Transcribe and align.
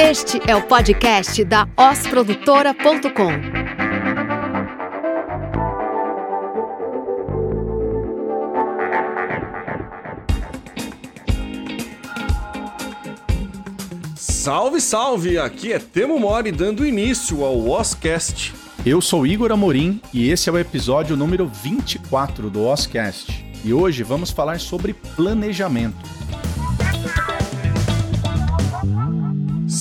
Este 0.00 0.40
é 0.46 0.54
o 0.54 0.62
podcast 0.62 1.44
da 1.44 1.66
osprodutora.com. 1.76 3.32
Salve, 14.14 14.80
salve! 14.80 15.36
Aqui 15.36 15.72
é 15.72 15.80
Temo 15.80 16.20
Mori 16.20 16.52
dando 16.52 16.86
início 16.86 17.42
ao 17.42 17.68
Oscast. 17.68 18.54
Eu 18.86 19.00
sou 19.00 19.26
Igor 19.26 19.50
Amorim 19.50 20.00
e 20.14 20.30
esse 20.30 20.48
é 20.48 20.52
o 20.52 20.58
episódio 20.58 21.16
número 21.16 21.48
24 21.48 22.48
do 22.48 22.64
Oscast. 22.64 23.44
E 23.64 23.72
hoje 23.72 24.04
vamos 24.04 24.30
falar 24.30 24.60
sobre 24.60 24.94
planejamento. 24.94 26.27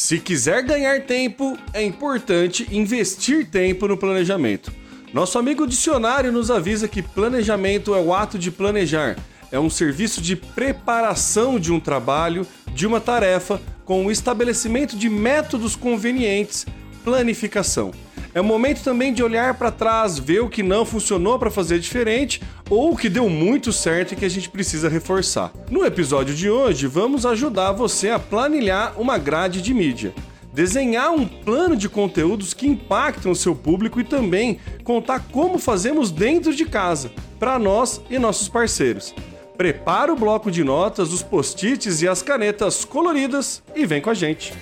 Se 0.07 0.19
quiser 0.19 0.63
ganhar 0.63 1.01
tempo, 1.01 1.57
é 1.73 1.83
importante 1.83 2.65
investir 2.71 3.45
tempo 3.45 3.89
no 3.89 3.97
planejamento. 3.97 4.71
Nosso 5.13 5.37
amigo 5.37 5.67
dicionário 5.67 6.31
nos 6.31 6.49
avisa 6.49 6.87
que 6.87 7.01
planejamento 7.01 7.93
é 7.93 7.99
o 7.99 8.13
ato 8.13 8.39
de 8.39 8.49
planejar, 8.49 9.17
é 9.51 9.59
um 9.59 9.69
serviço 9.69 10.21
de 10.21 10.33
preparação 10.33 11.59
de 11.59 11.73
um 11.73 11.79
trabalho, 11.81 12.47
de 12.73 12.87
uma 12.87 13.01
tarefa, 13.01 13.61
com 13.83 14.05
o 14.05 14.09
estabelecimento 14.09 14.95
de 14.95 15.09
métodos 15.09 15.75
convenientes, 15.75 16.65
planificação. 17.03 17.91
É 18.37 18.41
momento 18.41 18.83
também 18.83 19.11
de 19.11 19.23
olhar 19.23 19.55
para 19.55 19.71
trás, 19.71 20.19
ver 20.19 20.41
o 20.41 20.47
que 20.47 20.61
não 20.61 20.85
funcionou 20.85 21.39
para 21.39 21.49
fazer 21.49 21.79
diferente 21.79 22.39
ou 22.69 22.93
o 22.93 22.95
que 22.95 23.09
deu 23.09 23.27
muito 23.27 23.73
certo 23.73 24.11
e 24.11 24.15
que 24.15 24.25
a 24.25 24.29
gente 24.29 24.47
precisa 24.47 24.87
reforçar. 24.87 25.51
No 25.71 25.83
episódio 25.83 26.35
de 26.35 26.47
hoje, 26.47 26.85
vamos 26.85 27.25
ajudar 27.25 27.71
você 27.71 28.11
a 28.11 28.19
planilhar 28.19 28.93
uma 28.95 29.17
grade 29.17 29.59
de 29.59 29.73
mídia 29.73 30.13
desenhar 30.53 31.11
um 31.11 31.27
plano 31.27 31.75
de 31.75 31.89
conteúdos 31.89 32.53
que 32.53 32.67
impactam 32.67 33.31
o 33.31 33.35
seu 33.35 33.55
público 33.55 33.99
e 33.99 34.03
também 34.03 34.59
contar 34.83 35.19
como 35.31 35.57
fazemos 35.57 36.11
dentro 36.11 36.53
de 36.53 36.65
casa, 36.65 37.11
para 37.39 37.57
nós 37.57 38.01
e 38.07 38.19
nossos 38.19 38.47
parceiros. 38.47 39.15
Prepara 39.55 40.13
o 40.13 40.15
bloco 40.15 40.51
de 40.51 40.63
notas, 40.63 41.11
os 41.11 41.23
post-its 41.23 42.03
e 42.03 42.07
as 42.07 42.21
canetas 42.21 42.85
coloridas 42.85 43.63
e 43.75 43.85
vem 43.85 43.99
com 43.99 44.11
a 44.11 44.15
gente. 44.15 44.53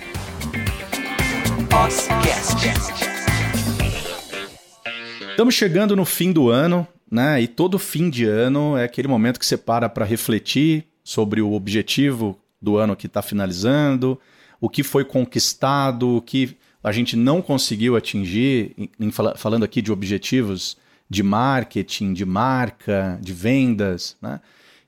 Estamos 5.35 5.53
chegando 5.53 5.97
no 5.97 6.05
fim 6.05 6.31
do 6.31 6.49
ano, 6.49 6.87
né? 7.11 7.41
E 7.41 7.45
todo 7.45 7.77
fim 7.77 8.09
de 8.09 8.23
ano 8.23 8.77
é 8.77 8.85
aquele 8.85 9.09
momento 9.09 9.37
que 9.37 9.45
você 9.45 9.57
para 9.57 9.89
para 9.89 10.05
refletir 10.05 10.85
sobre 11.03 11.41
o 11.41 11.51
objetivo 11.51 12.39
do 12.61 12.77
ano 12.77 12.95
que 12.95 13.05
está 13.05 13.21
finalizando, 13.21 14.17
o 14.61 14.69
que 14.69 14.81
foi 14.81 15.03
conquistado, 15.03 16.15
o 16.15 16.21
que 16.21 16.55
a 16.81 16.89
gente 16.93 17.17
não 17.17 17.41
conseguiu 17.41 17.97
atingir, 17.97 18.89
em, 18.97 19.11
falando 19.11 19.65
aqui 19.65 19.81
de 19.81 19.91
objetivos 19.91 20.77
de 21.09 21.21
marketing, 21.21 22.13
de 22.13 22.23
marca, 22.23 23.19
de 23.21 23.33
vendas, 23.33 24.15
né? 24.21 24.39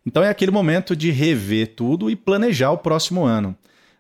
Então 0.06 0.24
é 0.24 0.30
aquele 0.30 0.52
momento 0.52 0.96
de 0.96 1.12
rever 1.12 1.76
tudo 1.76 2.10
e 2.10 2.16
planejar 2.16 2.72
o 2.72 2.78
próximo 2.78 3.26
ano. 3.26 3.54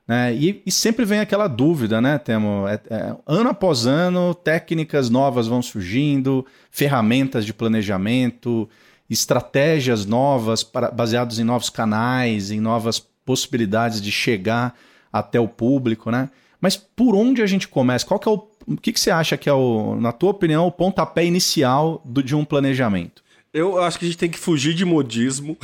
Né? 0.07 0.33
E, 0.33 0.61
e, 0.65 0.71
sempre 0.71 1.03
vem 1.03 1.19
aquela 1.19 1.47
dúvida, 1.47 1.99
né, 1.99 2.17
Temo? 2.17 2.65
É, 2.67 2.79
é, 2.89 3.15
ano 3.27 3.49
após 3.49 3.85
ano, 3.85 4.33
técnicas 4.33 5.09
novas 5.09 5.47
vão 5.47 5.61
surgindo, 5.61 6.45
ferramentas 6.71 7.45
de 7.45 7.53
planejamento, 7.53 8.69
estratégias 9.09 10.05
novas 10.05 10.63
para, 10.63 10.89
baseadas 10.89 11.39
em 11.39 11.43
novos 11.43 11.69
canais, 11.69 12.51
em 12.51 12.61
novas 12.61 12.99
possibilidades 12.99 14.01
de 14.01 14.11
chegar 14.11 14.73
até 15.11 15.39
o 15.39 15.47
público, 15.47 16.09
né? 16.09 16.29
Mas 16.61 16.77
por 16.77 17.13
onde 17.13 17.41
a 17.41 17.45
gente 17.45 17.67
começa? 17.67 18.05
Qual 18.05 18.19
que 18.19 18.29
é 18.29 18.31
o, 18.31 18.47
o 18.65 18.77
que, 18.77 18.93
que 18.93 18.99
você 18.99 19.11
acha 19.11 19.37
que 19.37 19.49
é, 19.49 19.53
o, 19.53 19.95
na 19.99 20.13
tua 20.13 20.31
opinião, 20.31 20.65
o 20.65 20.71
pontapé 20.71 21.25
inicial 21.25 22.01
do, 22.05 22.23
de 22.23 22.33
um 22.33 22.45
planejamento? 22.45 23.21
Eu 23.53 23.81
acho 23.81 23.99
que 23.99 24.05
a 24.05 24.07
gente 24.07 24.17
tem 24.17 24.29
que 24.29 24.39
fugir 24.39 24.73
de 24.73 24.85
modismo 24.85 25.57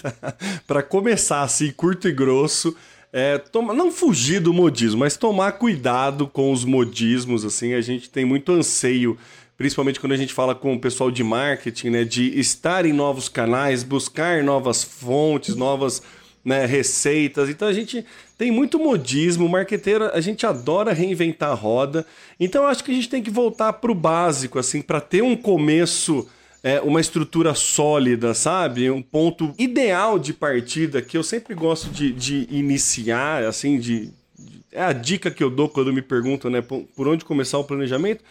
para 0.66 0.82
começar 0.82 1.42
assim, 1.42 1.70
curto 1.70 2.08
e 2.08 2.12
grosso 2.12 2.76
é, 3.12 3.38
toma, 3.38 3.72
não 3.72 3.90
fugir 3.90 4.40
do 4.40 4.52
modismo, 4.52 5.00
mas 5.00 5.16
tomar 5.16 5.52
cuidado 5.52 6.26
com 6.26 6.52
os 6.52 6.64
modismos, 6.64 7.44
assim, 7.44 7.74
a 7.74 7.80
gente 7.80 8.10
tem 8.10 8.24
muito 8.24 8.52
anseio, 8.52 9.16
principalmente 9.56 9.98
quando 9.98 10.12
a 10.12 10.16
gente 10.16 10.34
fala 10.34 10.54
com 10.54 10.74
o 10.74 10.80
pessoal 10.80 11.10
de 11.10 11.24
marketing, 11.24 11.90
né, 11.90 12.04
de 12.04 12.38
estar 12.38 12.84
em 12.84 12.92
novos 12.92 13.28
canais, 13.28 13.82
buscar 13.82 14.42
novas 14.42 14.84
fontes, 14.84 15.56
novas 15.56 16.02
né, 16.44 16.66
receitas, 16.66 17.48
então 17.48 17.66
a 17.66 17.72
gente 17.72 18.04
tem 18.36 18.50
muito 18.50 18.78
modismo, 18.78 19.48
marqueteiro, 19.48 20.10
a 20.12 20.20
gente 20.20 20.46
adora 20.46 20.92
reinventar 20.92 21.50
a 21.50 21.54
roda, 21.54 22.06
então 22.38 22.62
eu 22.62 22.68
acho 22.68 22.84
que 22.84 22.92
a 22.92 22.94
gente 22.94 23.08
tem 23.08 23.22
que 23.22 23.30
voltar 23.30 23.72
para 23.74 23.90
o 23.90 23.94
básico, 23.94 24.58
assim, 24.58 24.82
para 24.82 25.00
ter 25.00 25.22
um 25.22 25.36
começo 25.36 26.28
é, 26.68 26.82
uma 26.82 27.00
estrutura 27.00 27.54
sólida, 27.54 28.34
sabe? 28.34 28.90
Um 28.90 29.00
ponto 29.00 29.54
ideal 29.58 30.18
de 30.18 30.34
partida 30.34 31.00
que 31.00 31.16
eu 31.16 31.22
sempre 31.22 31.54
gosto 31.54 31.88
de, 31.88 32.12
de 32.12 32.46
iniciar, 32.50 33.42
assim, 33.44 33.78
de, 33.78 34.12
de, 34.38 34.60
é 34.70 34.82
a 34.82 34.92
dica 34.92 35.30
que 35.30 35.42
eu 35.42 35.48
dou 35.48 35.70
quando 35.70 35.94
me 35.94 36.02
perguntam, 36.02 36.50
né, 36.50 36.60
por, 36.60 36.82
por 36.94 37.08
onde 37.08 37.24
começar 37.24 37.56
o 37.56 37.64
planejamento. 37.64 38.22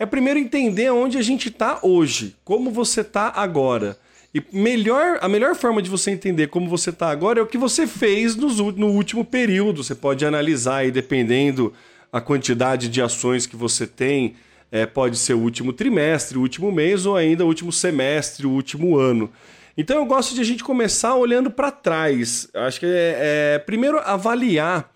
É 0.00 0.04
primeiro 0.04 0.36
entender 0.36 0.90
onde 0.90 1.16
a 1.16 1.22
gente 1.22 1.48
está 1.48 1.78
hoje, 1.80 2.34
como 2.44 2.72
você 2.72 3.02
está 3.02 3.32
agora. 3.36 3.96
E 4.34 4.42
melhor, 4.52 5.20
a 5.22 5.28
melhor 5.28 5.54
forma 5.54 5.80
de 5.80 5.88
você 5.88 6.10
entender 6.10 6.48
como 6.48 6.68
você 6.68 6.90
está 6.90 7.08
agora 7.08 7.38
é 7.38 7.42
o 7.42 7.46
que 7.46 7.56
você 7.56 7.86
fez 7.86 8.34
nos, 8.34 8.56
no 8.58 8.88
último 8.88 9.24
período. 9.24 9.84
Você 9.84 9.94
pode 9.94 10.26
analisar 10.26 10.78
aí, 10.78 10.90
dependendo 10.90 11.72
a 12.12 12.20
quantidade 12.20 12.88
de 12.88 13.00
ações 13.00 13.46
que 13.46 13.54
você 13.54 13.86
tem, 13.86 14.34
é, 14.70 14.84
pode 14.86 15.16
ser 15.16 15.34
o 15.34 15.40
último 15.40 15.72
trimestre, 15.72 16.38
o 16.38 16.40
último 16.40 16.72
mês 16.72 17.06
ou 17.06 17.16
ainda 17.16 17.44
o 17.44 17.48
último 17.48 17.72
semestre, 17.72 18.46
o 18.46 18.50
último 18.50 18.96
ano. 18.96 19.30
Então 19.76 19.96
eu 19.96 20.06
gosto 20.06 20.34
de 20.34 20.40
a 20.40 20.44
gente 20.44 20.64
começar 20.64 21.14
olhando 21.14 21.50
para 21.50 21.70
trás. 21.70 22.48
Acho 22.54 22.80
que 22.80 22.86
é, 22.86 23.54
é 23.54 23.58
primeiro 23.58 23.98
avaliar 23.98 24.90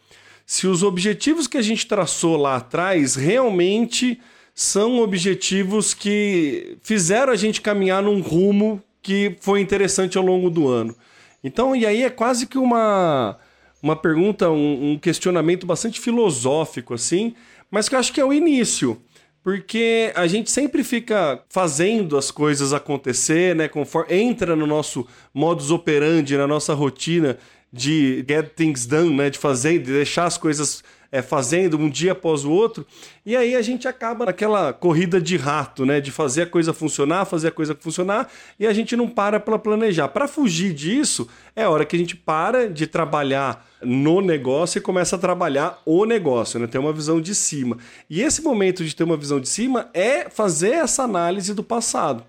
se 0.46 0.66
os 0.66 0.82
objetivos 0.82 1.46
que 1.46 1.58
a 1.58 1.62
gente 1.62 1.86
traçou 1.86 2.36
lá 2.36 2.56
atrás 2.56 3.14
realmente 3.14 4.20
são 4.54 4.98
objetivos 4.98 5.94
que 5.94 6.76
fizeram 6.82 7.32
a 7.32 7.36
gente 7.36 7.60
caminhar 7.60 8.02
num 8.02 8.20
rumo 8.20 8.82
que 9.02 9.36
foi 9.40 9.60
interessante 9.60 10.18
ao 10.18 10.24
longo 10.24 10.50
do 10.50 10.68
ano. 10.68 10.94
Então, 11.42 11.74
e 11.74 11.86
aí 11.86 12.02
é 12.02 12.10
quase 12.10 12.46
que 12.46 12.58
uma, 12.58 13.38
uma 13.82 13.96
pergunta, 13.96 14.50
um, 14.50 14.92
um 14.92 14.98
questionamento 14.98 15.66
bastante 15.66 16.00
filosófico, 16.00 16.94
assim, 16.94 17.34
mas 17.70 17.88
que 17.88 17.94
eu 17.94 17.98
acho 17.98 18.12
que 18.12 18.20
é 18.20 18.24
o 18.24 18.32
início 18.32 19.00
porque 19.42 20.12
a 20.14 20.26
gente 20.26 20.50
sempre 20.50 20.84
fica 20.84 21.42
fazendo 21.48 22.16
as 22.16 22.30
coisas 22.30 22.72
acontecer, 22.72 23.56
né? 23.56 23.68
Conforme 23.68 24.14
entra 24.14 24.54
no 24.54 24.66
nosso 24.66 25.06
modus 25.32 25.70
operandi, 25.70 26.36
na 26.36 26.46
nossa 26.46 26.74
rotina 26.74 27.38
de 27.72 28.24
get 28.28 28.54
things 28.54 28.86
done, 28.86 29.14
né? 29.14 29.30
De 29.30 29.38
fazer, 29.38 29.78
de 29.78 29.92
deixar 29.92 30.24
as 30.24 30.36
coisas 30.36 30.82
é, 31.12 31.22
fazendo 31.22 31.76
um 31.76 31.90
dia 31.90 32.12
após 32.12 32.44
o 32.44 32.50
outro, 32.50 32.86
e 33.26 33.36
aí 33.36 33.56
a 33.56 33.62
gente 33.62 33.88
acaba 33.88 34.26
naquela 34.26 34.72
corrida 34.72 35.20
de 35.20 35.36
rato, 35.36 35.84
né? 35.84 36.00
De 36.00 36.10
fazer 36.10 36.42
a 36.42 36.46
coisa 36.46 36.72
funcionar, 36.72 37.24
fazer 37.24 37.48
a 37.48 37.50
coisa 37.50 37.76
funcionar, 37.78 38.28
e 38.58 38.66
a 38.66 38.72
gente 38.72 38.94
não 38.96 39.08
para 39.08 39.40
para 39.40 39.58
planejar. 39.58 40.08
Para 40.08 40.28
fugir 40.28 40.72
disso, 40.72 41.28
é 41.56 41.66
hora 41.66 41.84
que 41.84 41.96
a 41.96 41.98
gente 41.98 42.14
para 42.14 42.68
de 42.68 42.86
trabalhar 42.86 43.66
no 43.82 44.20
negócio 44.20 44.78
e 44.78 44.82
começa 44.82 45.16
a 45.16 45.18
trabalhar 45.18 45.80
o 45.84 46.04
negócio, 46.04 46.60
né? 46.60 46.66
Ter 46.66 46.78
uma 46.78 46.92
visão 46.92 47.20
de 47.20 47.34
cima. 47.34 47.76
E 48.08 48.22
esse 48.22 48.42
momento 48.42 48.84
de 48.84 48.94
ter 48.94 49.04
uma 49.04 49.16
visão 49.16 49.40
de 49.40 49.48
cima 49.48 49.90
é 49.92 50.28
fazer 50.28 50.72
essa 50.72 51.02
análise 51.02 51.54
do 51.54 51.62
passado 51.62 52.24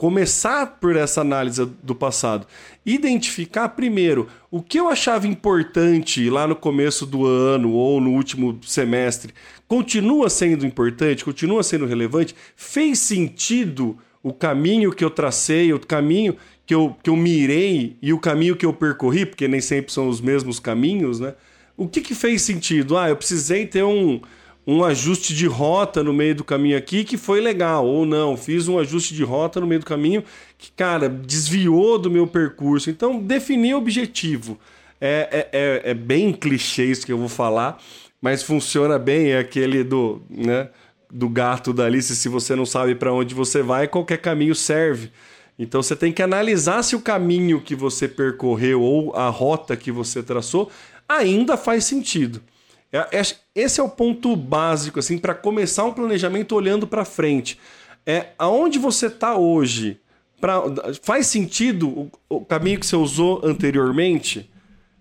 começar 0.00 0.78
por 0.80 0.96
essa 0.96 1.20
análise 1.20 1.62
do 1.82 1.94
passado. 1.94 2.46
Identificar 2.86 3.68
primeiro 3.68 4.28
o 4.50 4.62
que 4.62 4.80
eu 4.80 4.88
achava 4.88 5.26
importante 5.26 6.30
lá 6.30 6.46
no 6.46 6.56
começo 6.56 7.04
do 7.04 7.26
ano 7.26 7.72
ou 7.72 8.00
no 8.00 8.12
último 8.12 8.58
semestre 8.62 9.34
continua 9.68 10.30
sendo 10.30 10.64
importante, 10.64 11.22
continua 11.22 11.62
sendo 11.62 11.84
relevante, 11.84 12.34
fez 12.56 12.98
sentido 12.98 13.98
o 14.22 14.32
caminho 14.32 14.90
que 14.90 15.04
eu 15.04 15.10
tracei, 15.10 15.70
o 15.70 15.78
caminho 15.78 16.34
que 16.64 16.74
eu, 16.74 16.96
que 17.02 17.10
eu 17.10 17.16
mirei 17.16 17.98
e 18.00 18.14
o 18.14 18.18
caminho 18.18 18.56
que 18.56 18.64
eu 18.64 18.72
percorri, 18.72 19.26
porque 19.26 19.46
nem 19.46 19.60
sempre 19.60 19.92
são 19.92 20.08
os 20.08 20.18
mesmos 20.18 20.58
caminhos, 20.58 21.20
né? 21.20 21.34
O 21.76 21.86
que, 21.86 22.00
que 22.00 22.14
fez 22.14 22.40
sentido? 22.40 22.96
Ah, 22.96 23.10
eu 23.10 23.16
precisei 23.16 23.66
ter 23.66 23.84
um, 23.84 24.18
um 24.66 24.84
ajuste 24.84 25.34
de 25.34 25.46
rota 25.46 26.02
no 26.02 26.12
meio 26.12 26.34
do 26.34 26.44
caminho 26.44 26.76
aqui 26.76 27.04
que 27.04 27.16
foi 27.16 27.40
legal, 27.40 27.86
ou 27.86 28.04
não, 28.04 28.36
fiz 28.36 28.68
um 28.68 28.78
ajuste 28.78 29.14
de 29.14 29.24
rota 29.24 29.60
no 29.60 29.66
meio 29.66 29.80
do 29.80 29.86
caminho 29.86 30.22
que, 30.58 30.70
cara, 30.72 31.08
desviou 31.08 31.98
do 31.98 32.10
meu 32.10 32.26
percurso. 32.26 32.90
Então, 32.90 33.18
definir 33.20 33.74
objetivo. 33.74 34.58
É, 35.00 35.48
é, 35.52 35.58
é, 35.58 35.90
é 35.90 35.94
bem 35.94 36.32
clichê 36.32 36.84
isso 36.84 37.06
que 37.06 37.12
eu 37.12 37.16
vou 37.16 37.28
falar, 37.28 37.80
mas 38.20 38.42
funciona 38.42 38.98
bem, 38.98 39.30
é 39.30 39.38
aquele 39.38 39.82
do, 39.82 40.20
né, 40.28 40.68
do 41.10 41.26
gato 41.26 41.72
da 41.72 41.86
Alice, 41.86 42.14
se 42.14 42.28
você 42.28 42.54
não 42.54 42.66
sabe 42.66 42.94
para 42.94 43.12
onde 43.12 43.34
você 43.34 43.62
vai, 43.62 43.88
qualquer 43.88 44.18
caminho 44.18 44.54
serve. 44.54 45.10
Então 45.58 45.82
você 45.82 45.96
tem 45.96 46.12
que 46.12 46.22
analisar 46.22 46.82
se 46.82 46.94
o 46.94 47.00
caminho 47.00 47.60
que 47.60 47.74
você 47.74 48.06
percorreu 48.06 48.80
ou 48.82 49.14
a 49.14 49.28
rota 49.28 49.76
que 49.76 49.90
você 49.90 50.22
traçou 50.22 50.70
ainda 51.08 51.56
faz 51.56 51.84
sentido. 51.84 52.40
É, 52.92 53.18
é, 53.18 53.22
esse 53.54 53.80
é 53.80 53.82
o 53.82 53.88
ponto 53.88 54.34
básico, 54.34 54.98
assim, 54.98 55.18
para 55.18 55.34
começar 55.34 55.84
um 55.84 55.92
planejamento 55.92 56.54
olhando 56.54 56.86
para 56.86 57.04
frente. 57.04 57.58
É 58.04 58.28
aonde 58.38 58.78
você 58.78 59.06
está 59.06 59.36
hoje. 59.36 60.00
Pra, 60.40 60.62
faz 61.02 61.26
sentido 61.26 61.88
o, 61.88 62.10
o 62.28 62.44
caminho 62.44 62.80
que 62.80 62.86
você 62.86 62.96
usou 62.96 63.40
anteriormente? 63.44 64.50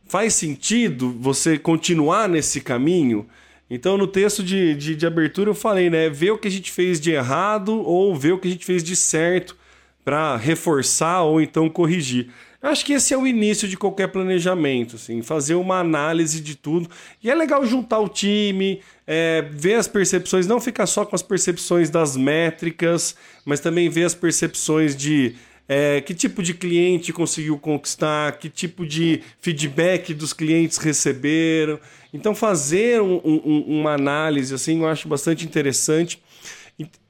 Faz 0.05 0.33
sentido 0.33 1.15
você 1.19 1.57
continuar 1.57 2.27
nesse 2.27 2.61
caminho? 2.61 3.27
Então, 3.69 3.97
no 3.97 4.07
texto 4.07 4.43
de, 4.43 4.75
de, 4.75 4.95
de, 4.95 5.05
abertura, 5.05 5.51
eu 5.51 5.55
falei, 5.55 5.89
né? 5.89 6.09
Ver 6.09 6.31
o 6.31 6.37
que 6.37 6.47
a 6.47 6.51
gente 6.51 6.71
fez 6.71 6.99
de 6.99 7.11
errado 7.11 7.79
ou 7.81 8.15
ver 8.15 8.33
o 8.33 8.39
que 8.39 8.47
a 8.47 8.51
gente 8.51 8.65
fez 8.65 8.83
de 8.83 8.95
certo 8.95 9.55
para 10.03 10.35
reforçar 10.35 11.21
ou 11.21 11.39
então 11.39 11.69
corrigir. 11.69 12.29
Acho 12.61 12.85
que 12.85 12.91
esse 12.91 13.13
é 13.13 13.17
o 13.17 13.25
início 13.25 13.69
de 13.69 13.77
qualquer 13.77 14.07
planejamento, 14.07 14.97
assim, 14.97 15.21
fazer 15.21 15.55
uma 15.55 15.79
análise 15.79 16.41
de 16.41 16.55
tudo. 16.55 16.89
E 17.23 17.29
é 17.29 17.35
legal 17.35 17.65
juntar 17.65 17.99
o 17.99 18.09
time, 18.09 18.81
é, 19.07 19.47
ver 19.49 19.75
as 19.75 19.87
percepções, 19.87 20.45
não 20.45 20.59
ficar 20.59 20.85
só 20.85 21.05
com 21.05 21.15
as 21.15 21.23
percepções 21.23 21.89
das 21.89 22.17
métricas, 22.17 23.15
mas 23.45 23.61
também 23.61 23.87
ver 23.87 24.03
as 24.03 24.13
percepções 24.13 24.93
de 24.93 25.35
é, 25.69 26.01
que 26.01 26.13
tipo 26.13 26.43
de 26.43 26.53
cliente 26.53 27.13
conseguiu 27.13 27.57
conquistar, 27.57 28.37
que 28.39 28.49
tipo 28.49 28.85
de 28.85 29.21
feedback 29.39 30.13
dos 30.13 30.33
clientes 30.33 30.77
receberam. 30.77 31.79
Então, 32.13 32.35
fazer 32.35 33.01
um, 33.01 33.21
um, 33.23 33.79
uma 33.79 33.93
análise 33.93 34.53
assim 34.53 34.79
eu 34.79 34.87
acho 34.87 35.07
bastante 35.07 35.45
interessante. 35.45 36.21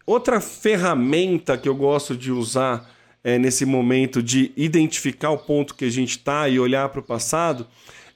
Outra 0.06 0.42
ferramenta 0.42 1.58
que 1.58 1.70
eu 1.70 1.76
gosto 1.76 2.18
de 2.18 2.32
usar 2.32 2.99
é, 3.24 3.38
nesse 3.38 3.66
momento 3.66 4.24
de 4.24 4.52
identificar 4.56 5.32
o 5.32 5.38
ponto 5.38 5.76
que 5.76 5.86
a 5.86 5.90
gente 5.90 6.12
está 6.12 6.48
e 6.48 6.60
olhar 6.60 6.90
para 6.90 7.00
o 7.00 7.04
passado, 7.04 7.68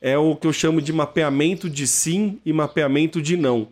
é 0.01 0.17
o 0.17 0.35
que 0.35 0.47
eu 0.47 0.53
chamo 0.53 0.81
de 0.81 0.91
mapeamento 0.91 1.69
de 1.69 1.88
sim 1.88 2.39
e 2.45 2.51
mapeamento 2.51 3.21
de 3.21 3.38
não. 3.38 3.67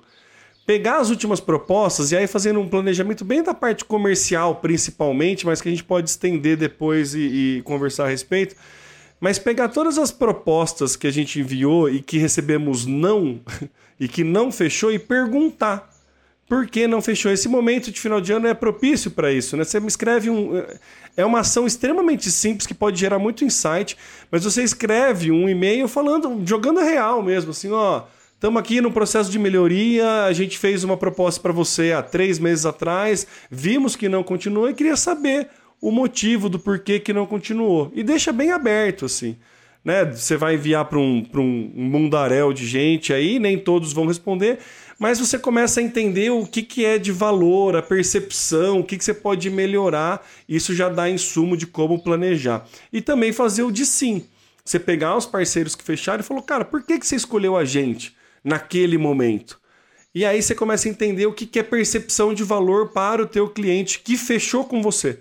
Pegar 0.66 1.00
as 1.00 1.10
últimas 1.10 1.40
propostas 1.40 2.12
e 2.12 2.18
aí 2.18 2.28
fazendo 2.28 2.60
um 2.60 2.70
planejamento 2.70 3.26
bem 3.26 3.44
da 3.44 3.54
parte 3.54 3.84
comercial, 3.84 4.56
principalmente, 4.56 5.46
mas 5.46 5.62
que 5.62 5.68
a 5.68 5.72
gente 5.72 5.84
pode 5.84 6.10
estender 6.10 6.56
depois 6.56 7.14
e, 7.14 7.58
e 7.58 7.62
conversar 7.64 8.06
a 8.06 8.10
respeito. 8.10 8.56
Mas 9.20 9.38
pegar 9.38 9.70
todas 9.70 9.98
as 9.98 10.12
propostas 10.12 10.96
que 10.96 11.06
a 11.06 11.12
gente 11.12 11.40
enviou 11.40 11.90
e 11.90 12.02
que 12.02 12.18
recebemos 12.18 12.86
não, 12.86 13.42
e 14.00 14.08
que 14.08 14.24
não 14.24 14.52
fechou, 14.52 14.92
e 14.92 14.98
perguntar 14.98 15.91
por 16.52 16.68
que 16.68 16.86
não 16.86 17.02
fechou. 17.02 17.32
Esse 17.32 17.48
momento 17.48 17.90
de 17.90 18.02
final 18.02 18.20
de 18.20 18.34
ano 18.34 18.46
é 18.46 18.54
propício 18.54 19.10
para 19.10 19.32
isso, 19.32 19.56
né? 19.56 19.64
Você 19.64 19.80
me 19.80 19.88
escreve 19.88 20.30
um. 20.30 20.62
É 21.16 21.24
uma 21.24 21.40
ação 21.40 21.66
extremamente 21.66 22.30
simples 22.30 22.68
que 22.68 22.74
pode 22.74 23.00
gerar 23.00 23.18
muito 23.18 23.46
insight, 23.46 23.96
mas 24.30 24.44
você 24.44 24.62
escreve 24.62 25.32
um 25.32 25.48
e-mail 25.48 25.88
falando, 25.88 26.42
jogando 26.46 26.82
real 26.82 27.24
mesmo, 27.24 27.52
assim, 27.52 27.72
ó. 27.72 28.04
Estamos 28.34 28.60
aqui 28.60 28.82
no 28.82 28.92
processo 28.92 29.32
de 29.32 29.40
melhoria. 29.40 30.26
A 30.26 30.34
gente 30.34 30.58
fez 30.58 30.84
uma 30.84 30.98
proposta 30.98 31.40
para 31.40 31.54
você 31.54 31.94
há 31.94 32.02
três 32.02 32.38
meses 32.38 32.66
atrás, 32.66 33.26
vimos 33.50 33.96
que 33.96 34.10
não 34.10 34.22
continuou 34.22 34.70
e 34.70 34.74
queria 34.74 34.98
saber 34.98 35.48
o 35.80 35.90
motivo 35.90 36.50
do 36.50 36.60
porquê 36.60 37.00
que 37.00 37.14
não 37.14 37.26
continuou. 37.26 37.90
E 37.96 38.04
deixa 38.04 38.34
bem 38.34 38.52
aberto, 38.52 39.06
assim. 39.06 39.38
Né? 39.86 40.04
Você 40.04 40.36
vai 40.36 40.56
enviar 40.56 40.84
para 40.84 41.00
um, 41.00 41.26
um 41.34 41.84
mundaréu 41.86 42.52
de 42.52 42.68
gente 42.68 43.14
aí, 43.14 43.40
nem 43.40 43.58
todos 43.58 43.94
vão 43.94 44.06
responder, 44.06 44.60
mas 45.02 45.18
você 45.18 45.40
começa 45.40 45.80
a 45.80 45.84
entender 45.84 46.30
o 46.30 46.46
que, 46.46 46.62
que 46.62 46.86
é 46.86 47.00
de 47.00 47.12
valor, 47.12 47.76
a 47.76 47.82
percepção, 47.82 48.82
o 48.82 48.84
que, 48.84 48.96
que 48.96 49.04
você 49.04 49.16
pode 49.16 49.50
melhorar. 49.50 50.24
Isso 50.48 50.76
já 50.76 50.90
dá 50.90 51.10
insumo 51.10 51.58
de 51.58 51.66
como 51.66 52.04
planejar. 52.04 52.68
E 52.94 53.02
também 53.02 53.34
fazer 53.34 53.64
o 53.64 53.72
de 53.72 53.84
sim. 53.84 54.28
Você 54.64 54.78
pegar 54.78 55.18
os 55.18 55.26
parceiros 55.26 55.76
que 55.76 55.84
fecharam 55.84 56.20
e 56.20 56.24
falou, 56.24 56.44
cara, 56.44 56.64
por 56.64 56.84
que, 56.84 57.00
que 57.00 57.08
você 57.08 57.16
escolheu 57.16 57.58
a 57.58 57.66
gente 57.66 58.16
naquele 58.44 58.96
momento? 58.96 59.60
E 60.14 60.24
aí 60.24 60.40
você 60.40 60.54
começa 60.54 60.88
a 60.88 60.92
entender 60.92 61.26
o 61.26 61.34
que, 61.34 61.48
que 61.48 61.58
é 61.58 61.64
percepção 61.64 62.32
de 62.32 62.44
valor 62.44 62.90
para 62.90 63.24
o 63.24 63.28
teu 63.28 63.50
cliente 63.50 64.02
que 64.02 64.16
fechou 64.16 64.66
com 64.66 64.84
você. 64.84 65.18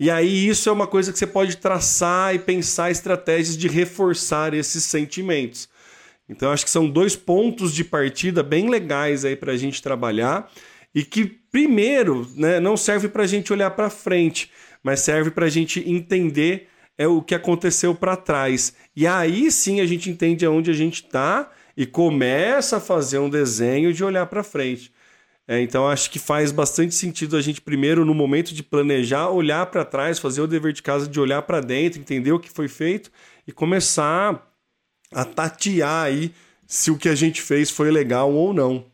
E 0.00 0.10
aí 0.10 0.48
isso 0.48 0.68
é 0.68 0.72
uma 0.72 0.88
coisa 0.88 1.12
que 1.12 1.18
você 1.20 1.26
pode 1.28 1.58
traçar 1.58 2.34
e 2.34 2.40
pensar 2.40 2.90
estratégias 2.90 3.56
de 3.56 3.68
reforçar 3.68 4.54
esses 4.54 4.82
sentimentos. 4.82 5.68
Então 6.28 6.50
acho 6.50 6.64
que 6.64 6.70
são 6.70 6.88
dois 6.88 7.14
pontos 7.14 7.74
de 7.74 7.84
partida 7.84 8.42
bem 8.42 8.68
legais 8.68 9.24
aí 9.24 9.36
para 9.36 9.52
a 9.52 9.56
gente 9.56 9.82
trabalhar 9.82 10.50
e 10.94 11.04
que 11.04 11.24
primeiro, 11.24 12.26
né, 12.36 12.60
não 12.60 12.76
serve 12.76 13.08
para 13.08 13.24
a 13.24 13.26
gente 13.26 13.52
olhar 13.52 13.70
para 13.72 13.90
frente, 13.90 14.50
mas 14.82 15.00
serve 15.00 15.30
para 15.30 15.46
a 15.46 15.50
gente 15.50 15.88
entender 15.88 16.68
é 16.96 17.06
o 17.08 17.20
que 17.20 17.34
aconteceu 17.34 17.94
para 17.94 18.16
trás. 18.16 18.74
E 18.94 19.06
aí 19.06 19.50
sim 19.50 19.80
a 19.80 19.86
gente 19.86 20.08
entende 20.08 20.46
aonde 20.46 20.70
a 20.70 20.74
gente 20.74 21.04
está 21.04 21.50
e 21.76 21.84
começa 21.84 22.76
a 22.76 22.80
fazer 22.80 23.18
um 23.18 23.28
desenho 23.28 23.92
de 23.92 24.04
olhar 24.04 24.26
para 24.26 24.44
frente. 24.44 24.92
É, 25.46 25.60
então 25.60 25.86
acho 25.86 26.10
que 26.10 26.18
faz 26.18 26.50
bastante 26.50 26.94
sentido 26.94 27.36
a 27.36 27.42
gente 27.42 27.60
primeiro 27.60 28.04
no 28.04 28.14
momento 28.14 28.54
de 28.54 28.62
planejar 28.62 29.28
olhar 29.28 29.66
para 29.66 29.84
trás, 29.84 30.18
fazer 30.18 30.40
o 30.40 30.46
dever 30.46 30.72
de 30.72 30.82
casa 30.82 31.06
de 31.06 31.20
olhar 31.20 31.42
para 31.42 31.60
dentro, 31.60 32.00
entender 32.00 32.32
o 32.32 32.38
que 32.38 32.48
foi 32.48 32.66
feito 32.66 33.10
e 33.46 33.52
começar 33.52 34.53
a 35.14 35.24
tatear 35.24 36.06
aí 36.06 36.32
se 36.66 36.90
o 36.90 36.98
que 36.98 37.08
a 37.08 37.14
gente 37.14 37.40
fez 37.40 37.70
foi 37.70 37.90
legal 37.90 38.32
ou 38.32 38.52
não. 38.52 38.84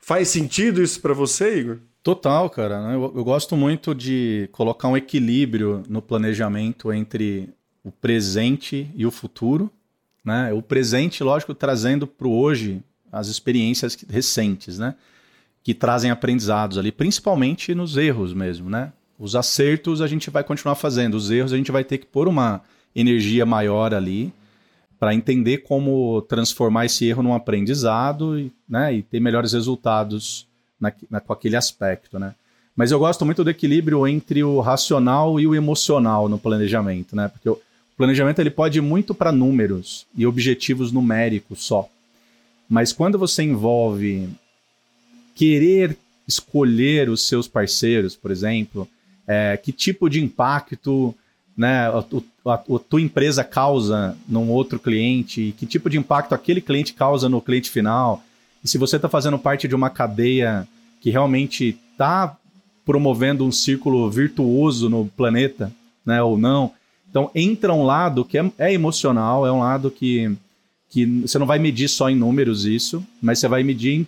Faz 0.00 0.28
sentido 0.28 0.82
isso 0.82 1.00
para 1.00 1.12
você, 1.12 1.60
Igor? 1.60 1.78
Total, 2.02 2.48
cara. 2.48 2.80
Né? 2.80 2.94
Eu, 2.94 3.12
eu, 3.16 3.24
gosto 3.24 3.56
muito 3.56 3.94
de 3.94 4.48
colocar 4.52 4.88
um 4.88 4.96
equilíbrio 4.96 5.82
no 5.88 6.00
planejamento 6.00 6.92
entre 6.92 7.48
o 7.82 7.90
presente 7.90 8.88
e 8.94 9.04
o 9.04 9.10
futuro. 9.10 9.70
Né? 10.24 10.52
O 10.52 10.62
presente, 10.62 11.22
lógico, 11.24 11.52
trazendo 11.52 12.06
para 12.06 12.28
o 12.28 12.38
hoje 12.38 12.80
as 13.10 13.28
experiências 13.28 13.96
recentes, 14.08 14.78
né? 14.78 14.94
que 15.62 15.74
trazem 15.74 16.12
aprendizados 16.12 16.78
ali, 16.78 16.92
principalmente 16.92 17.74
nos 17.74 17.96
erros 17.96 18.32
mesmo. 18.32 18.70
Né? 18.70 18.92
Os 19.18 19.34
acertos 19.34 20.00
a 20.00 20.06
gente 20.06 20.30
vai 20.30 20.44
continuar 20.44 20.76
fazendo, 20.76 21.14
os 21.14 21.30
erros 21.30 21.52
a 21.52 21.56
gente 21.56 21.72
vai 21.72 21.82
ter 21.82 21.98
que 21.98 22.06
pôr 22.06 22.28
uma 22.28 22.62
energia 22.94 23.44
maior 23.44 23.92
ali 23.92 24.32
para 24.98 25.14
entender 25.14 25.58
como 25.58 26.22
transformar 26.22 26.86
esse 26.86 27.06
erro 27.06 27.22
num 27.22 27.34
aprendizado 27.34 28.38
e, 28.38 28.52
né, 28.68 28.94
e 28.94 29.02
ter 29.02 29.20
melhores 29.20 29.52
resultados 29.52 30.46
na, 30.80 30.92
na, 31.10 31.20
com 31.20 31.32
aquele 31.32 31.56
aspecto, 31.56 32.18
né? 32.18 32.34
Mas 32.74 32.90
eu 32.90 32.98
gosto 32.98 33.24
muito 33.24 33.42
do 33.42 33.48
equilíbrio 33.48 34.06
entre 34.06 34.44
o 34.44 34.60
racional 34.60 35.40
e 35.40 35.46
o 35.46 35.54
emocional 35.54 36.28
no 36.28 36.38
planejamento, 36.38 37.16
né? 37.16 37.28
Porque 37.28 37.48
o 37.48 37.58
planejamento 37.96 38.38
ele 38.38 38.50
pode 38.50 38.78
ir 38.78 38.82
muito 38.82 39.14
para 39.14 39.32
números 39.32 40.06
e 40.14 40.26
objetivos 40.26 40.92
numéricos 40.92 41.64
só. 41.64 41.88
Mas 42.68 42.92
quando 42.92 43.18
você 43.18 43.42
envolve 43.42 44.28
querer 45.34 45.96
escolher 46.28 47.08
os 47.08 47.26
seus 47.26 47.48
parceiros, 47.48 48.14
por 48.14 48.30
exemplo, 48.30 48.86
é, 49.26 49.56
que 49.56 49.72
tipo 49.72 50.10
de 50.10 50.22
impacto 50.22 51.14
né, 51.56 51.86
a, 51.86 52.04
a, 52.46 52.54
a, 52.54 52.78
tua 52.78 53.00
empresa 53.00 53.42
causa 53.42 54.16
num 54.28 54.50
outro 54.50 54.78
cliente, 54.78 55.54
que 55.58 55.66
tipo 55.66 55.90
de 55.90 55.98
impacto 55.98 56.34
aquele 56.34 56.60
cliente 56.60 56.94
causa 56.94 57.28
no 57.28 57.40
cliente 57.40 57.70
final, 57.70 58.22
e 58.62 58.68
se 58.68 58.78
você 58.78 58.96
está 58.96 59.08
fazendo 59.08 59.38
parte 59.38 59.68
de 59.68 59.74
uma 59.74 59.90
cadeia 59.90 60.66
que 61.00 61.10
realmente 61.10 61.78
está 61.92 62.36
promovendo 62.84 63.44
um 63.44 63.52
círculo 63.52 64.10
virtuoso 64.10 64.88
no 64.88 65.06
planeta, 65.06 65.72
né, 66.04 66.22
ou 66.22 66.38
não. 66.38 66.72
Então 67.10 67.30
entra 67.34 67.72
um 67.72 67.84
lado 67.84 68.24
que 68.24 68.38
é, 68.38 68.52
é 68.58 68.72
emocional, 68.72 69.46
é 69.46 69.52
um 69.52 69.60
lado 69.60 69.90
que, 69.90 70.36
que 70.88 71.04
você 71.22 71.38
não 71.38 71.46
vai 71.46 71.58
medir 71.58 71.88
só 71.88 72.08
em 72.08 72.16
números 72.16 72.64
isso, 72.64 73.04
mas 73.20 73.38
você 73.38 73.48
vai 73.48 73.62
medir 73.62 74.00
em 74.00 74.06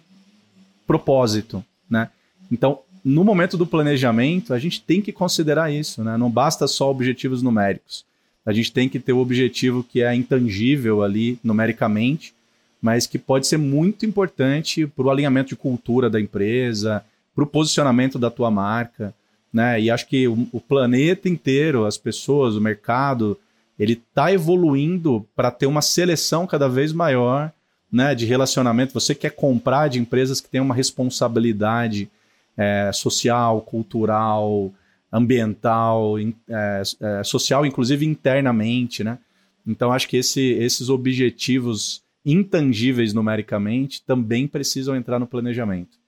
propósito, 0.86 1.64
né? 1.90 2.08
Então 2.50 2.80
no 3.04 3.24
momento 3.24 3.56
do 3.56 3.66
planejamento, 3.66 4.52
a 4.52 4.58
gente 4.58 4.82
tem 4.82 5.00
que 5.00 5.12
considerar 5.12 5.72
isso, 5.72 6.04
né? 6.04 6.16
Não 6.16 6.30
basta 6.30 6.66
só 6.66 6.90
objetivos 6.90 7.42
numéricos. 7.42 8.04
A 8.48 8.52
gente 8.54 8.72
tem 8.72 8.88
que 8.88 8.98
ter 8.98 9.12
o 9.12 9.18
objetivo 9.18 9.84
que 9.84 10.02
é 10.02 10.14
intangível 10.14 11.02
ali 11.02 11.38
numericamente, 11.44 12.32
mas 12.80 13.06
que 13.06 13.18
pode 13.18 13.46
ser 13.46 13.58
muito 13.58 14.06
importante 14.06 14.86
para 14.86 15.04
o 15.04 15.10
alinhamento 15.10 15.50
de 15.50 15.56
cultura 15.56 16.08
da 16.08 16.18
empresa, 16.18 17.04
para 17.34 17.44
o 17.44 17.46
posicionamento 17.46 18.18
da 18.18 18.30
tua 18.30 18.50
marca, 18.50 19.12
né? 19.52 19.78
E 19.78 19.90
acho 19.90 20.08
que 20.08 20.26
o, 20.26 20.48
o 20.50 20.62
planeta 20.62 21.28
inteiro, 21.28 21.84
as 21.84 21.98
pessoas, 21.98 22.54
o 22.54 22.60
mercado, 22.60 23.38
ele 23.78 23.92
está 23.92 24.32
evoluindo 24.32 25.26
para 25.36 25.50
ter 25.50 25.66
uma 25.66 25.82
seleção 25.82 26.46
cada 26.46 26.70
vez 26.70 26.90
maior, 26.90 27.52
né? 27.92 28.14
De 28.14 28.24
relacionamento. 28.24 28.94
Você 28.94 29.14
quer 29.14 29.32
comprar 29.32 29.88
de 29.88 29.98
empresas 29.98 30.40
que 30.40 30.48
têm 30.48 30.62
uma 30.62 30.74
responsabilidade 30.74 32.08
é, 32.56 32.90
social, 32.94 33.60
cultural, 33.60 34.72
ambiental, 35.12 36.18
é, 36.18 36.82
é, 37.00 37.24
social, 37.24 37.64
inclusive 37.64 38.06
internamente, 38.06 39.02
né? 39.02 39.18
Então 39.66 39.92
acho 39.92 40.08
que 40.08 40.16
esse, 40.16 40.40
esses 40.40 40.88
objetivos 40.88 42.02
intangíveis 42.24 43.14
numericamente 43.14 44.02
também 44.02 44.46
precisam 44.46 44.96
entrar 44.96 45.18
no 45.18 45.26
planejamento. 45.26 45.98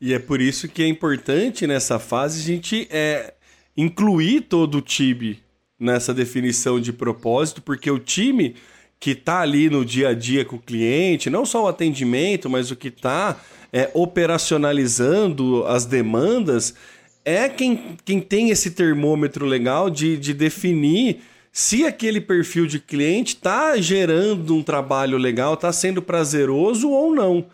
E 0.00 0.12
é 0.12 0.18
por 0.18 0.40
isso 0.40 0.68
que 0.68 0.82
é 0.82 0.86
importante 0.86 1.66
nessa 1.66 1.98
fase 1.98 2.40
a 2.40 2.44
gente 2.44 2.86
é, 2.90 3.34
incluir 3.76 4.42
todo 4.42 4.78
o 4.78 4.82
time 4.82 5.38
nessa 5.78 6.12
definição 6.12 6.80
de 6.80 6.92
propósito, 6.92 7.62
porque 7.62 7.90
o 7.90 7.98
time 7.98 8.54
que 8.98 9.10
está 9.10 9.40
ali 9.40 9.68
no 9.68 9.84
dia 9.84 10.08
a 10.08 10.14
dia 10.14 10.44
com 10.44 10.56
o 10.56 10.60
cliente, 10.60 11.28
não 11.28 11.44
só 11.44 11.64
o 11.64 11.68
atendimento, 11.68 12.48
mas 12.48 12.70
o 12.70 12.76
que 12.76 12.88
está 12.88 13.38
é, 13.72 13.90
operacionalizando 13.92 15.64
as 15.66 15.84
demandas, 15.84 16.74
é 17.26 17.48
quem, 17.48 17.98
quem 18.04 18.20
tem 18.20 18.50
esse 18.50 18.70
termômetro 18.70 19.44
legal 19.44 19.90
de, 19.90 20.16
de 20.16 20.32
definir 20.32 21.22
se 21.50 21.84
aquele 21.84 22.20
perfil 22.20 22.66
de 22.66 22.78
cliente 22.78 23.34
está 23.34 23.76
gerando 23.78 24.54
um 24.54 24.62
trabalho 24.62 25.18
legal, 25.18 25.54
está 25.54 25.72
sendo 25.72 26.00
prazeroso 26.00 26.88
ou 26.88 27.12
não. 27.12 27.46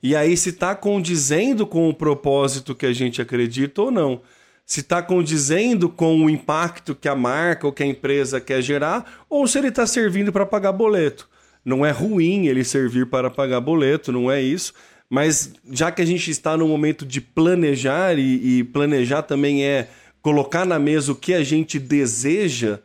E 0.00 0.14
aí, 0.14 0.36
se 0.36 0.50
está 0.50 0.76
condizendo 0.76 1.66
com 1.66 1.88
o 1.88 1.94
propósito 1.94 2.74
que 2.74 2.86
a 2.86 2.92
gente 2.92 3.20
acredita 3.20 3.82
ou 3.82 3.90
não. 3.90 4.20
Se 4.64 4.80
está 4.80 5.02
condizendo 5.02 5.88
com 5.88 6.24
o 6.24 6.30
impacto 6.30 6.94
que 6.94 7.08
a 7.08 7.16
marca 7.16 7.66
ou 7.66 7.72
que 7.72 7.82
a 7.82 7.86
empresa 7.86 8.40
quer 8.40 8.62
gerar, 8.62 9.24
ou 9.28 9.48
se 9.48 9.58
ele 9.58 9.68
está 9.68 9.86
servindo 9.86 10.30
para 10.30 10.46
pagar 10.46 10.72
boleto. 10.72 11.28
Não 11.64 11.84
é 11.84 11.90
ruim 11.90 12.46
ele 12.46 12.62
servir 12.62 13.06
para 13.06 13.28
pagar 13.28 13.60
boleto, 13.60 14.12
não 14.12 14.30
é 14.30 14.40
isso. 14.40 14.72
Mas 15.08 15.52
já 15.70 15.90
que 15.90 16.02
a 16.02 16.04
gente 16.04 16.30
está 16.30 16.56
no 16.56 16.66
momento 16.66 17.06
de 17.06 17.20
planejar, 17.20 18.18
e, 18.18 18.58
e 18.58 18.64
planejar 18.64 19.22
também 19.22 19.64
é 19.64 19.88
colocar 20.20 20.64
na 20.64 20.78
mesa 20.78 21.12
o 21.12 21.16
que 21.16 21.32
a 21.32 21.44
gente 21.44 21.78
deseja, 21.78 22.80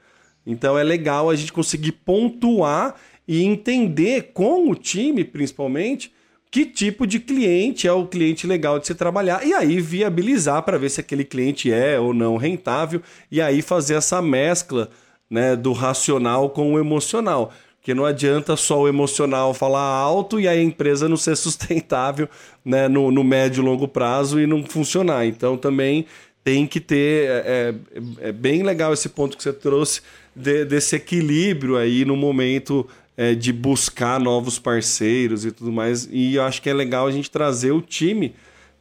então 0.45 0.77
é 0.77 0.83
legal 0.83 1.29
a 1.29 1.35
gente 1.35 1.51
conseguir 1.51 1.91
pontuar 1.91 2.95
e 3.27 3.43
entender 3.43 4.31
com 4.33 4.69
o 4.69 4.75
time, 4.75 5.23
principalmente, 5.23 6.11
que 6.51 6.65
tipo 6.65 7.07
de 7.07 7.19
cliente 7.19 7.87
é 7.87 7.93
o 7.93 8.05
cliente 8.05 8.45
legal 8.45 8.77
de 8.77 8.85
se 8.85 8.93
trabalhar 8.93 9.45
e 9.45 9.53
aí 9.53 9.79
viabilizar 9.79 10.61
para 10.63 10.77
ver 10.77 10.89
se 10.89 10.99
aquele 10.99 11.23
cliente 11.23 11.71
é 11.71 11.97
ou 11.97 12.13
não 12.13 12.35
rentável 12.35 13.01
e 13.31 13.41
aí 13.41 13.61
fazer 13.61 13.95
essa 13.95 14.21
mescla 14.21 14.89
né, 15.29 15.55
do 15.55 15.71
racional 15.71 16.49
com 16.49 16.73
o 16.73 16.79
emocional. 16.79 17.53
Porque 17.81 17.95
não 17.95 18.05
adianta 18.05 18.55
só 18.55 18.81
o 18.81 18.87
emocional 18.87 19.55
falar 19.55 19.81
alto 19.81 20.39
e 20.39 20.47
a 20.47 20.55
empresa 20.55 21.09
não 21.09 21.17
ser 21.17 21.35
sustentável 21.35 22.29
né, 22.63 22.87
no, 22.87 23.11
no 23.11 23.23
médio 23.23 23.63
e 23.63 23.65
longo 23.65 23.87
prazo 23.87 24.39
e 24.39 24.45
não 24.45 24.63
funcionar. 24.63 25.25
Então 25.25 25.57
também 25.57 26.05
tem 26.43 26.67
que 26.67 26.79
ter. 26.79 27.27
É, 27.27 27.73
é, 28.21 28.29
é 28.29 28.31
bem 28.31 28.61
legal 28.61 28.93
esse 28.93 29.09
ponto 29.09 29.35
que 29.35 29.41
você 29.41 29.51
trouxe 29.51 30.01
de, 30.35 30.63
desse 30.63 30.95
equilíbrio 30.95 31.75
aí 31.75 32.05
no 32.05 32.15
momento 32.15 32.87
é, 33.17 33.33
de 33.33 33.51
buscar 33.51 34.19
novos 34.19 34.59
parceiros 34.59 35.43
e 35.43 35.51
tudo 35.51 35.71
mais. 35.71 36.07
E 36.11 36.35
eu 36.35 36.43
acho 36.43 36.61
que 36.61 36.69
é 36.69 36.73
legal 36.75 37.07
a 37.07 37.11
gente 37.11 37.31
trazer 37.31 37.71
o 37.71 37.81
time 37.81 38.35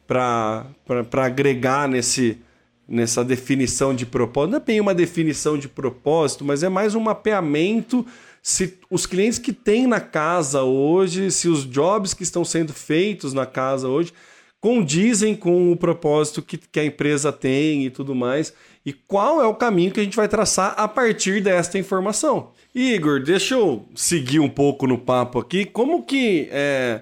para 0.05 0.65
agregar 1.23 1.87
nesse, 1.87 2.37
nessa 2.87 3.25
definição 3.25 3.95
de 3.95 4.05
propósito. 4.05 4.51
Não 4.51 4.57
é 4.57 4.63
bem 4.63 4.79
uma 4.79 4.93
definição 4.93 5.57
de 5.57 5.67
propósito, 5.67 6.45
mas 6.45 6.61
é 6.61 6.69
mais 6.69 6.93
um 6.93 6.99
mapeamento 6.99 8.05
se 8.41 8.79
os 8.89 9.05
clientes 9.05 9.37
que 9.37 9.53
tem 9.53 9.85
na 9.85 9.99
casa 9.99 10.63
hoje, 10.63 11.29
se 11.29 11.47
os 11.47 11.63
jobs 11.63 12.13
que 12.13 12.23
estão 12.23 12.43
sendo 12.43 12.73
feitos 12.73 13.33
na 13.33 13.45
casa 13.45 13.87
hoje 13.87 14.11
condizem 14.59 15.35
com 15.35 15.71
o 15.71 15.75
propósito 15.75 16.41
que, 16.41 16.57
que 16.57 16.79
a 16.79 16.85
empresa 16.85 17.31
tem 17.31 17.85
e 17.85 17.89
tudo 17.89 18.13
mais, 18.13 18.53
e 18.85 18.93
qual 18.93 19.41
é 19.41 19.47
o 19.47 19.55
caminho 19.55 19.91
que 19.91 19.99
a 19.99 20.03
gente 20.03 20.15
vai 20.15 20.27
traçar 20.27 20.75
a 20.77 20.87
partir 20.87 21.41
desta 21.41 21.79
informação. 21.79 22.51
Igor, 22.73 23.21
deixa 23.21 23.55
eu 23.55 23.85
seguir 23.95 24.39
um 24.39 24.49
pouco 24.49 24.85
no 24.87 24.97
papo 24.97 25.39
aqui. 25.39 25.65
Como 25.65 26.03
que 26.03 26.47
é, 26.51 27.01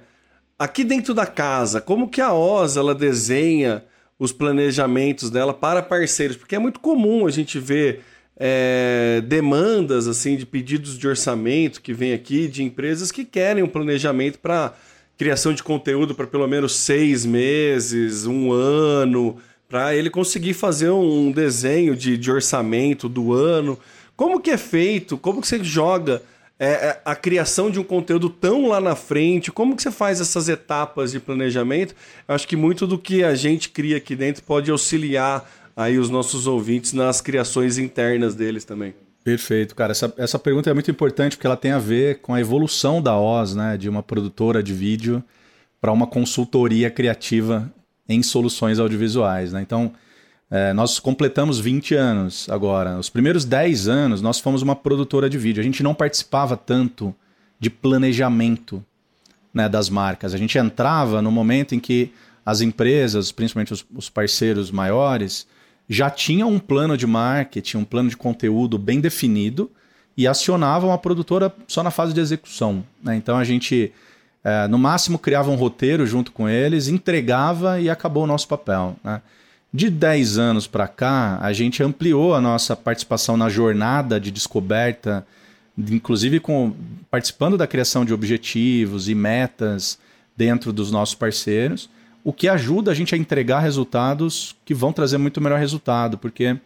aqui 0.57 0.83
dentro 0.83 1.13
da 1.13 1.25
casa, 1.25 1.81
como 1.81 2.09
que 2.09 2.21
a 2.21 2.33
Oz 2.33 2.77
ela 2.77 2.95
desenha 2.95 3.83
os 4.17 4.31
planejamentos 4.31 5.29
dela 5.29 5.53
para 5.53 5.81
parceiros? 5.81 6.37
Porque 6.37 6.55
é 6.55 6.59
muito 6.59 6.79
comum 6.79 7.27
a 7.27 7.31
gente 7.31 7.59
ver 7.59 8.03
é, 8.39 9.21
demandas 9.27 10.07
assim 10.07 10.37
de 10.37 10.45
pedidos 10.45 10.97
de 10.97 11.05
orçamento 11.05 11.81
que 11.81 11.93
vem 11.93 12.13
aqui 12.13 12.47
de 12.47 12.63
empresas 12.63 13.11
que 13.11 13.25
querem 13.25 13.61
um 13.61 13.67
planejamento 13.67 14.39
para 14.39 14.73
criação 15.17 15.53
de 15.53 15.61
conteúdo 15.61 16.15
para 16.15 16.25
pelo 16.25 16.47
menos 16.47 16.73
seis 16.73 17.25
meses, 17.25 18.25
um 18.25 18.53
ano, 18.53 19.37
para 19.67 19.93
ele 19.93 20.09
conseguir 20.09 20.53
fazer 20.53 20.89
um 20.89 21.29
desenho 21.29 21.93
de, 21.93 22.17
de 22.17 22.31
orçamento 22.31 23.09
do 23.09 23.33
ano. 23.33 23.77
Como 24.15 24.39
que 24.39 24.49
é 24.49 24.57
feito? 24.57 25.17
Como 25.17 25.41
que 25.41 25.47
você 25.47 25.61
joga 25.61 26.21
é, 26.57 26.67
é, 26.67 27.01
a 27.03 27.15
criação 27.15 27.69
de 27.69 27.79
um 27.79 27.83
conteúdo 27.83 28.29
tão 28.29 28.67
lá 28.67 28.79
na 28.79 28.95
frente? 28.95 29.51
Como 29.51 29.75
que 29.75 29.83
você 29.83 29.91
faz 29.91 30.21
essas 30.21 30.47
etapas 30.47 31.11
de 31.11 31.19
planejamento? 31.19 31.93
Eu 32.25 32.35
acho 32.35 32.47
que 32.47 32.55
muito 32.55 32.87
do 32.87 32.97
que 32.97 33.21
a 33.21 33.35
gente 33.35 33.69
cria 33.69 33.97
aqui 33.97 34.15
dentro 34.15 34.41
pode 34.43 34.71
auxiliar 34.71 35.49
aí 35.79 35.97
os 35.97 36.09
nossos 36.09 36.45
ouvintes 36.45 36.91
nas 36.91 37.21
criações 37.21 37.77
internas 37.77 38.35
deles 38.35 38.65
também. 38.65 38.93
Perfeito, 39.23 39.73
cara. 39.73 39.91
Essa, 39.91 40.13
essa 40.17 40.37
pergunta 40.37 40.69
é 40.69 40.73
muito 40.73 40.91
importante 40.91 41.37
porque 41.37 41.47
ela 41.47 41.55
tem 41.55 41.71
a 41.71 41.79
ver 41.79 42.19
com 42.19 42.33
a 42.33 42.41
evolução 42.41 43.01
da 43.01 43.17
Oz, 43.17 43.55
né, 43.55 43.77
de 43.77 43.87
uma 43.87 44.03
produtora 44.03 44.61
de 44.61 44.73
vídeo 44.73 45.23
para 45.79 45.93
uma 45.93 46.05
consultoria 46.05 46.91
criativa 46.91 47.71
em 48.09 48.21
soluções 48.21 48.77
audiovisuais. 48.77 49.53
Né? 49.53 49.61
Então, 49.61 49.93
é, 50.51 50.73
nós 50.73 50.99
completamos 50.99 51.59
20 51.59 51.95
anos 51.95 52.49
agora. 52.49 52.99
Os 52.99 53.09
primeiros 53.09 53.45
10 53.45 53.87
anos, 53.87 54.21
nós 54.21 54.37
fomos 54.37 54.61
uma 54.61 54.75
produtora 54.75 55.29
de 55.29 55.37
vídeo. 55.37 55.61
A 55.61 55.63
gente 55.63 55.81
não 55.81 55.95
participava 55.95 56.57
tanto 56.57 57.15
de 57.57 57.69
planejamento 57.69 58.83
né, 59.53 59.69
das 59.69 59.89
marcas. 59.89 60.33
A 60.33 60.37
gente 60.37 60.57
entrava 60.57 61.21
no 61.21 61.31
momento 61.31 61.73
em 61.73 61.79
que 61.79 62.11
as 62.45 62.59
empresas, 62.59 63.31
principalmente 63.31 63.71
os, 63.71 63.85
os 63.95 64.09
parceiros 64.09 64.71
maiores, 64.71 65.47
já 65.89 66.09
tinha 66.11 66.45
um 66.45 66.59
plano 66.59 66.95
de 66.95 67.07
marketing, 67.07 67.77
um 67.77 67.83
plano 67.83 68.09
de 68.09 68.15
conteúdo 68.15 68.77
bem 68.77 69.01
definido 69.01 69.71
e 70.15 70.27
acionavam 70.27 70.93
a 70.93 70.97
produtora 70.97 71.51
só 71.67 71.81
na 71.81 71.89
fase 71.89 72.13
de 72.13 72.19
execução. 72.19 72.85
Né? 73.03 73.15
Então 73.15 73.37
a 73.37 73.43
gente, 73.43 73.91
é, 74.43 74.67
no 74.67 74.77
máximo, 74.77 75.17
criava 75.17 75.49
um 75.49 75.55
roteiro 75.55 76.05
junto 76.05 76.31
com 76.31 76.47
eles, 76.47 76.87
entregava 76.87 77.79
e 77.81 77.89
acabou 77.89 78.23
o 78.23 78.27
nosso 78.27 78.47
papel. 78.47 78.95
Né? 79.03 79.19
De 79.73 79.89
10 79.89 80.37
anos 80.37 80.67
para 80.67 80.87
cá, 80.87 81.39
a 81.41 81.51
gente 81.53 81.81
ampliou 81.81 82.35
a 82.35 82.41
nossa 82.41 82.75
participação 82.75 83.35
na 83.35 83.49
jornada 83.49 84.19
de 84.19 84.29
descoberta, 84.29 85.25
inclusive 85.75 86.39
com, 86.39 86.75
participando 87.09 87.57
da 87.57 87.65
criação 87.65 88.05
de 88.05 88.13
objetivos 88.13 89.09
e 89.09 89.15
metas 89.15 89.97
dentro 90.37 90.71
dos 90.71 90.91
nossos 90.91 91.15
parceiros 91.15 91.89
o 92.23 92.33
que 92.33 92.47
ajuda 92.47 92.91
a 92.91 92.93
gente 92.93 93.15
a 93.15 93.17
entregar 93.17 93.59
resultados 93.59 94.55
que 94.65 94.73
vão 94.73 94.91
trazer 94.91 95.17
muito 95.17 95.41
melhor 95.41 95.59
resultado, 95.59 96.17
porque 96.17 96.57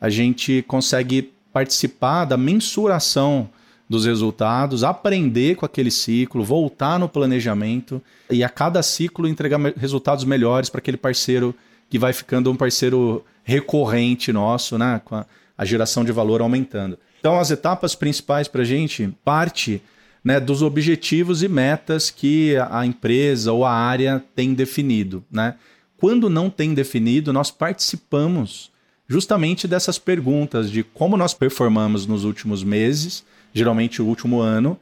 a 0.00 0.08
gente 0.08 0.62
consegue 0.66 1.32
participar 1.52 2.24
da 2.24 2.36
mensuração 2.36 3.48
dos 3.88 4.06
resultados, 4.06 4.82
aprender 4.82 5.56
com 5.56 5.66
aquele 5.66 5.90
ciclo, 5.90 6.42
voltar 6.42 6.98
no 6.98 7.08
planejamento 7.08 8.00
e 8.30 8.42
a 8.42 8.48
cada 8.48 8.82
ciclo 8.82 9.28
entregar 9.28 9.60
resultados 9.76 10.24
melhores 10.24 10.70
para 10.70 10.78
aquele 10.78 10.96
parceiro 10.96 11.54
que 11.90 11.98
vai 11.98 12.12
ficando 12.12 12.50
um 12.50 12.56
parceiro 12.56 13.22
recorrente 13.44 14.32
nosso, 14.32 14.78
né? 14.78 15.00
com 15.04 15.16
a, 15.16 15.26
a 15.58 15.64
geração 15.64 16.04
de 16.04 16.10
valor 16.10 16.40
aumentando. 16.40 16.98
Então, 17.20 17.38
as 17.38 17.50
etapas 17.50 17.94
principais 17.94 18.48
para 18.48 18.62
a 18.62 18.64
gente 18.64 19.14
parte 19.22 19.82
né, 20.24 20.38
dos 20.38 20.62
objetivos 20.62 21.42
e 21.42 21.48
metas 21.48 22.10
que 22.10 22.56
a 22.70 22.86
empresa 22.86 23.52
ou 23.52 23.64
a 23.64 23.72
área 23.72 24.22
tem 24.34 24.54
definido. 24.54 25.24
Né? 25.30 25.54
Quando 25.96 26.30
não 26.30 26.48
tem 26.48 26.74
definido, 26.74 27.32
nós 27.32 27.50
participamos 27.50 28.70
justamente 29.08 29.66
dessas 29.66 29.98
perguntas 29.98 30.70
de 30.70 30.82
como 30.82 31.16
nós 31.16 31.34
performamos 31.34 32.06
nos 32.06 32.24
últimos 32.24 32.62
meses, 32.64 33.24
geralmente 33.52 34.00
o 34.00 34.06
último 34.06 34.40
ano, 34.40 34.78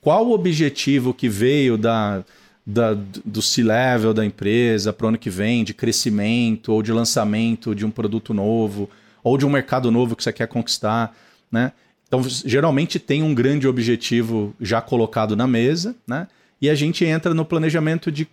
qual 0.00 0.26
o 0.26 0.32
objetivo 0.32 1.12
que 1.12 1.28
veio 1.28 1.76
da, 1.76 2.24
da, 2.64 2.96
do 3.24 3.42
C-level 3.42 4.14
da 4.14 4.24
empresa 4.24 4.92
para 4.92 5.06
o 5.06 5.08
ano 5.08 5.18
que 5.18 5.30
vem, 5.30 5.64
de 5.64 5.74
crescimento 5.74 6.72
ou 6.72 6.82
de 6.82 6.92
lançamento 6.92 7.74
de 7.74 7.84
um 7.84 7.90
produto 7.90 8.32
novo, 8.32 8.88
ou 9.22 9.36
de 9.36 9.44
um 9.44 9.50
mercado 9.50 9.90
novo 9.90 10.14
que 10.14 10.22
você 10.22 10.32
quer 10.32 10.46
conquistar. 10.46 11.16
Né? 11.50 11.72
Então, 12.14 12.22
geralmente 12.44 13.00
tem 13.00 13.24
um 13.24 13.34
grande 13.34 13.66
objetivo 13.66 14.54
já 14.60 14.80
colocado 14.80 15.34
na 15.34 15.48
mesa, 15.48 15.96
né? 16.06 16.28
E 16.62 16.70
a 16.70 16.74
gente 16.74 17.04
entra 17.04 17.34
no 17.34 17.44
planejamento 17.44 18.10
de 18.10 18.28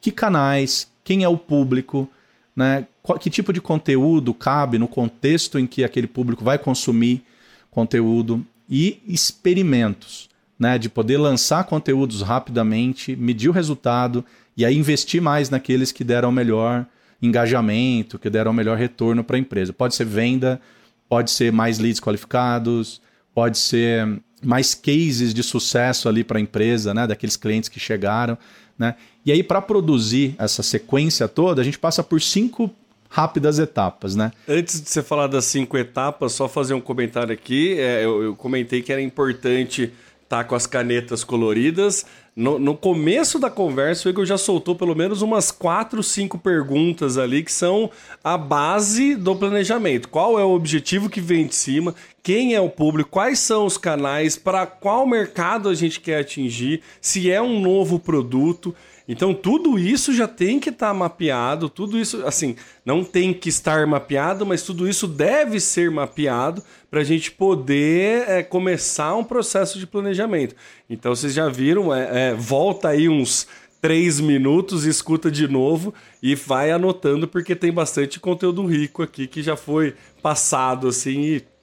que 0.00 0.12
canais, 0.12 0.88
quem 1.02 1.24
é 1.24 1.28
o 1.28 1.36
público, 1.36 2.08
né? 2.54 2.86
que 3.20 3.28
tipo 3.28 3.52
de 3.52 3.60
conteúdo 3.60 4.32
cabe 4.32 4.78
no 4.78 4.86
contexto 4.86 5.58
em 5.58 5.66
que 5.66 5.82
aquele 5.82 6.06
público 6.06 6.44
vai 6.44 6.58
consumir 6.58 7.22
conteúdo 7.70 8.46
e 8.70 9.02
experimentos, 9.04 10.30
né? 10.56 10.78
De 10.78 10.88
poder 10.88 11.18
lançar 11.18 11.64
conteúdos 11.64 12.22
rapidamente, 12.22 13.16
medir 13.16 13.48
o 13.48 13.52
resultado 13.52 14.24
e 14.56 14.64
aí 14.64 14.76
investir 14.76 15.20
mais 15.20 15.50
naqueles 15.50 15.90
que 15.90 16.04
deram 16.04 16.30
melhor 16.30 16.86
engajamento, 17.20 18.16
que 18.16 18.30
deram 18.30 18.52
melhor 18.52 18.78
retorno 18.78 19.24
para 19.24 19.34
a 19.34 19.40
empresa. 19.40 19.72
Pode 19.72 19.96
ser 19.96 20.04
venda, 20.04 20.60
pode 21.08 21.32
ser 21.32 21.50
mais 21.50 21.80
leads 21.80 22.00
qualificados, 22.00 23.02
pode 23.34 23.58
ser 23.58 24.20
mais 24.42 24.74
cases 24.74 25.32
de 25.34 25.42
sucesso 25.42 26.08
ali 26.08 26.22
para 26.22 26.38
a 26.38 26.40
empresa, 26.40 26.92
né, 26.94 27.06
daqueles 27.06 27.36
clientes 27.36 27.68
que 27.68 27.80
chegaram, 27.80 28.36
né? 28.78 28.94
E 29.24 29.32
aí 29.32 29.42
para 29.42 29.62
produzir 29.62 30.34
essa 30.38 30.62
sequência 30.62 31.26
toda, 31.26 31.60
a 31.60 31.64
gente 31.64 31.78
passa 31.78 32.02
por 32.02 32.20
cinco 32.20 32.70
rápidas 33.08 33.60
etapas, 33.60 34.16
né? 34.16 34.32
Antes 34.48 34.80
de 34.82 34.90
você 34.90 35.02
falar 35.02 35.28
das 35.28 35.44
cinco 35.44 35.78
etapas, 35.78 36.32
só 36.32 36.48
fazer 36.48 36.74
um 36.74 36.80
comentário 36.80 37.32
aqui. 37.32 37.78
É, 37.78 38.04
eu, 38.04 38.22
eu, 38.22 38.36
comentei 38.36 38.82
que 38.82 38.92
era 38.92 39.00
importante 39.00 39.92
tá 40.28 40.44
com 40.44 40.54
as 40.54 40.66
canetas 40.66 41.22
coloridas. 41.24 42.04
No, 42.36 42.58
no 42.58 42.76
começo 42.76 43.38
da 43.38 43.48
conversa, 43.48 44.08
o 44.08 44.10
Igor 44.10 44.24
já 44.24 44.36
soltou 44.36 44.74
pelo 44.74 44.96
menos 44.96 45.22
umas 45.22 45.52
quatro, 45.52 46.02
cinco 46.02 46.36
perguntas 46.36 47.16
ali 47.16 47.44
que 47.44 47.52
são 47.52 47.90
a 48.24 48.36
base 48.36 49.14
do 49.14 49.36
planejamento. 49.36 50.08
Qual 50.08 50.38
é 50.38 50.44
o 50.44 50.50
objetivo 50.50 51.08
que 51.08 51.20
vem 51.20 51.46
de 51.46 51.54
cima? 51.54 51.94
Quem 52.24 52.54
é 52.54 52.60
o 52.60 52.68
público? 52.68 53.10
Quais 53.10 53.38
são 53.38 53.66
os 53.66 53.78
canais? 53.78 54.36
Para 54.36 54.66
qual 54.66 55.06
mercado 55.06 55.68
a 55.68 55.74
gente 55.74 56.00
quer 56.00 56.20
atingir? 56.20 56.82
Se 57.00 57.30
é 57.30 57.40
um 57.40 57.60
novo 57.60 58.00
produto. 58.00 58.74
Então 59.06 59.34
tudo 59.34 59.78
isso 59.78 60.14
já 60.14 60.26
tem 60.26 60.58
que 60.58 60.70
estar 60.70 60.88
tá 60.88 60.94
mapeado, 60.94 61.68
tudo 61.68 61.98
isso, 61.98 62.24
assim, 62.26 62.56
não 62.84 63.04
tem 63.04 63.34
que 63.34 63.48
estar 63.48 63.86
mapeado, 63.86 64.46
mas 64.46 64.62
tudo 64.62 64.88
isso 64.88 65.06
deve 65.06 65.60
ser 65.60 65.90
mapeado 65.90 66.62
para 66.90 67.00
a 67.00 67.04
gente 67.04 67.30
poder 67.30 68.28
é, 68.28 68.42
começar 68.42 69.14
um 69.14 69.24
processo 69.24 69.78
de 69.78 69.86
planejamento. 69.86 70.54
Então 70.88 71.14
vocês 71.14 71.34
já 71.34 71.48
viram, 71.48 71.94
é, 71.94 72.30
é, 72.30 72.34
volta 72.34 72.88
aí 72.88 73.08
uns 73.08 73.46
três 73.84 74.18
minutos, 74.18 74.86
escuta 74.86 75.30
de 75.30 75.46
novo 75.46 75.92
e 76.22 76.34
vai 76.34 76.70
anotando 76.70 77.28
porque 77.28 77.54
tem 77.54 77.70
bastante 77.70 78.18
conteúdo 78.18 78.64
rico 78.64 79.02
aqui 79.02 79.26
que 79.26 79.42
já 79.42 79.56
foi 79.56 79.94
passado 80.22 80.88
assim 80.88 81.20
e 81.20 81.53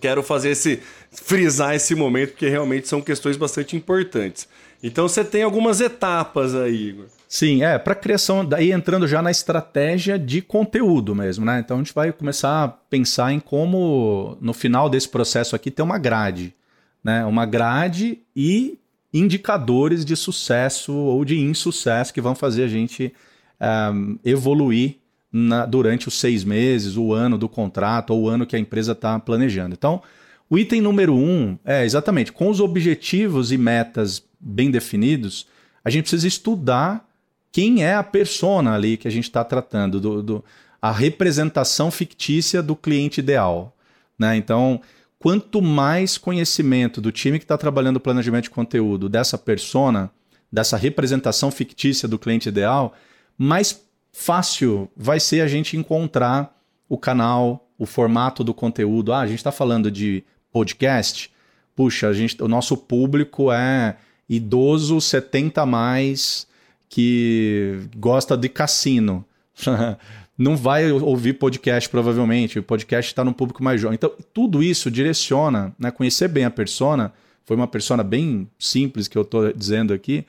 quero 0.00 0.22
fazer 0.22 0.50
esse 0.50 0.80
frisar 1.10 1.74
esse 1.74 1.94
momento 1.94 2.30
porque 2.30 2.48
realmente 2.48 2.88
são 2.88 3.02
questões 3.02 3.36
bastante 3.36 3.76
importantes. 3.76 4.48
Então 4.82 5.08
você 5.08 5.24
tem 5.24 5.42
algumas 5.42 5.80
etapas 5.80 6.54
aí, 6.54 6.88
Igor. 6.88 7.06
Sim, 7.28 7.64
é, 7.64 7.76
para 7.78 7.94
criação, 7.94 8.44
daí 8.44 8.70
entrando 8.70 9.08
já 9.08 9.20
na 9.20 9.30
estratégia 9.30 10.18
de 10.18 10.40
conteúdo 10.40 11.14
mesmo, 11.14 11.44
né? 11.44 11.58
Então 11.58 11.76
a 11.76 11.80
gente 11.80 11.92
vai 11.92 12.12
começar 12.12 12.64
a 12.64 12.68
pensar 12.68 13.32
em 13.32 13.40
como, 13.40 14.38
no 14.40 14.52
final 14.52 14.88
desse 14.88 15.08
processo 15.08 15.56
aqui, 15.56 15.70
ter 15.70 15.82
uma 15.82 15.98
grade, 15.98 16.54
né? 17.02 17.24
Uma 17.24 17.44
grade 17.44 18.20
e 18.34 18.78
indicadores 19.12 20.04
de 20.04 20.14
sucesso 20.14 20.92
ou 20.92 21.24
de 21.24 21.38
insucesso 21.38 22.14
que 22.14 22.20
vão 22.20 22.34
fazer 22.34 22.64
a 22.64 22.68
gente 22.68 23.12
um, 23.60 24.18
eh, 24.24 24.30
evoluir 24.30 24.96
na, 25.32 25.66
durante 25.66 26.08
os 26.08 26.14
seis 26.14 26.44
meses, 26.44 26.96
o 26.96 27.12
ano 27.12 27.36
do 27.36 27.48
contrato 27.48 28.10
ou 28.10 28.22
o 28.22 28.28
ano 28.28 28.46
que 28.46 28.56
a 28.56 28.58
empresa 28.58 28.92
está 28.92 29.18
planejando. 29.18 29.74
Então, 29.74 30.02
o 30.48 30.58
item 30.58 30.80
número 30.80 31.14
um 31.14 31.58
é 31.64 31.84
exatamente 31.84 32.32
com 32.32 32.48
os 32.48 32.60
objetivos 32.60 33.50
e 33.50 33.58
metas 33.58 34.22
bem 34.38 34.70
definidos, 34.70 35.46
a 35.84 35.90
gente 35.90 36.02
precisa 36.02 36.26
estudar 36.26 37.08
quem 37.50 37.82
é 37.82 37.94
a 37.94 38.02
persona 38.02 38.74
ali 38.74 38.96
que 38.96 39.08
a 39.08 39.10
gente 39.10 39.24
está 39.24 39.42
tratando, 39.42 40.00
do, 40.00 40.22
do, 40.22 40.44
a 40.80 40.92
representação 40.92 41.90
fictícia 41.90 42.62
do 42.62 42.76
cliente 42.76 43.20
ideal. 43.20 43.74
Né? 44.18 44.36
Então, 44.36 44.80
quanto 45.18 45.62
mais 45.62 46.18
conhecimento 46.18 47.00
do 47.00 47.10
time 47.10 47.38
que 47.38 47.44
está 47.44 47.56
trabalhando 47.56 47.96
o 47.96 48.00
planejamento 48.00 48.44
de 48.44 48.50
conteúdo 48.50 49.08
dessa 49.08 49.38
persona, 49.38 50.10
dessa 50.52 50.76
representação 50.76 51.50
fictícia 51.50 52.06
do 52.06 52.18
cliente 52.18 52.48
ideal, 52.48 52.94
mais 53.38 53.72
fácil 54.18 54.88
vai 54.96 55.20
ser 55.20 55.42
a 55.42 55.46
gente 55.46 55.76
encontrar 55.76 56.58
o 56.88 56.96
canal, 56.96 57.68
o 57.78 57.84
formato 57.84 58.42
do 58.42 58.54
conteúdo. 58.54 59.12
Ah, 59.12 59.20
a 59.20 59.26
gente 59.26 59.36
está 59.36 59.52
falando 59.52 59.90
de 59.90 60.24
podcast. 60.50 61.30
Puxa, 61.76 62.08
a 62.08 62.12
gente, 62.14 62.42
o 62.42 62.48
nosso 62.48 62.78
público 62.78 63.52
é 63.52 63.96
idoso 64.26 65.02
70 65.02 65.60
a 65.60 65.66
mais 65.66 66.46
que 66.88 67.78
gosta 67.94 68.38
de 68.38 68.48
cassino. 68.48 69.22
não 70.36 70.56
vai 70.56 70.90
ouvir 70.90 71.34
podcast 71.34 71.88
provavelmente, 71.88 72.58
o 72.58 72.62
podcast 72.62 73.12
está 73.12 73.22
no 73.22 73.34
público 73.34 73.62
mais 73.62 73.80
jovem. 73.80 73.96
Então, 73.96 74.12
tudo 74.32 74.62
isso 74.62 74.90
direciona, 74.90 75.74
né, 75.78 75.90
conhecer 75.90 76.28
bem 76.28 76.44
a 76.46 76.50
persona, 76.50 77.12
foi 77.44 77.54
uma 77.54 77.68
persona 77.68 78.02
bem 78.02 78.48
simples 78.58 79.08
que 79.08 79.16
eu 79.16 79.22
estou 79.22 79.52
dizendo 79.52 79.92
aqui, 79.92 80.26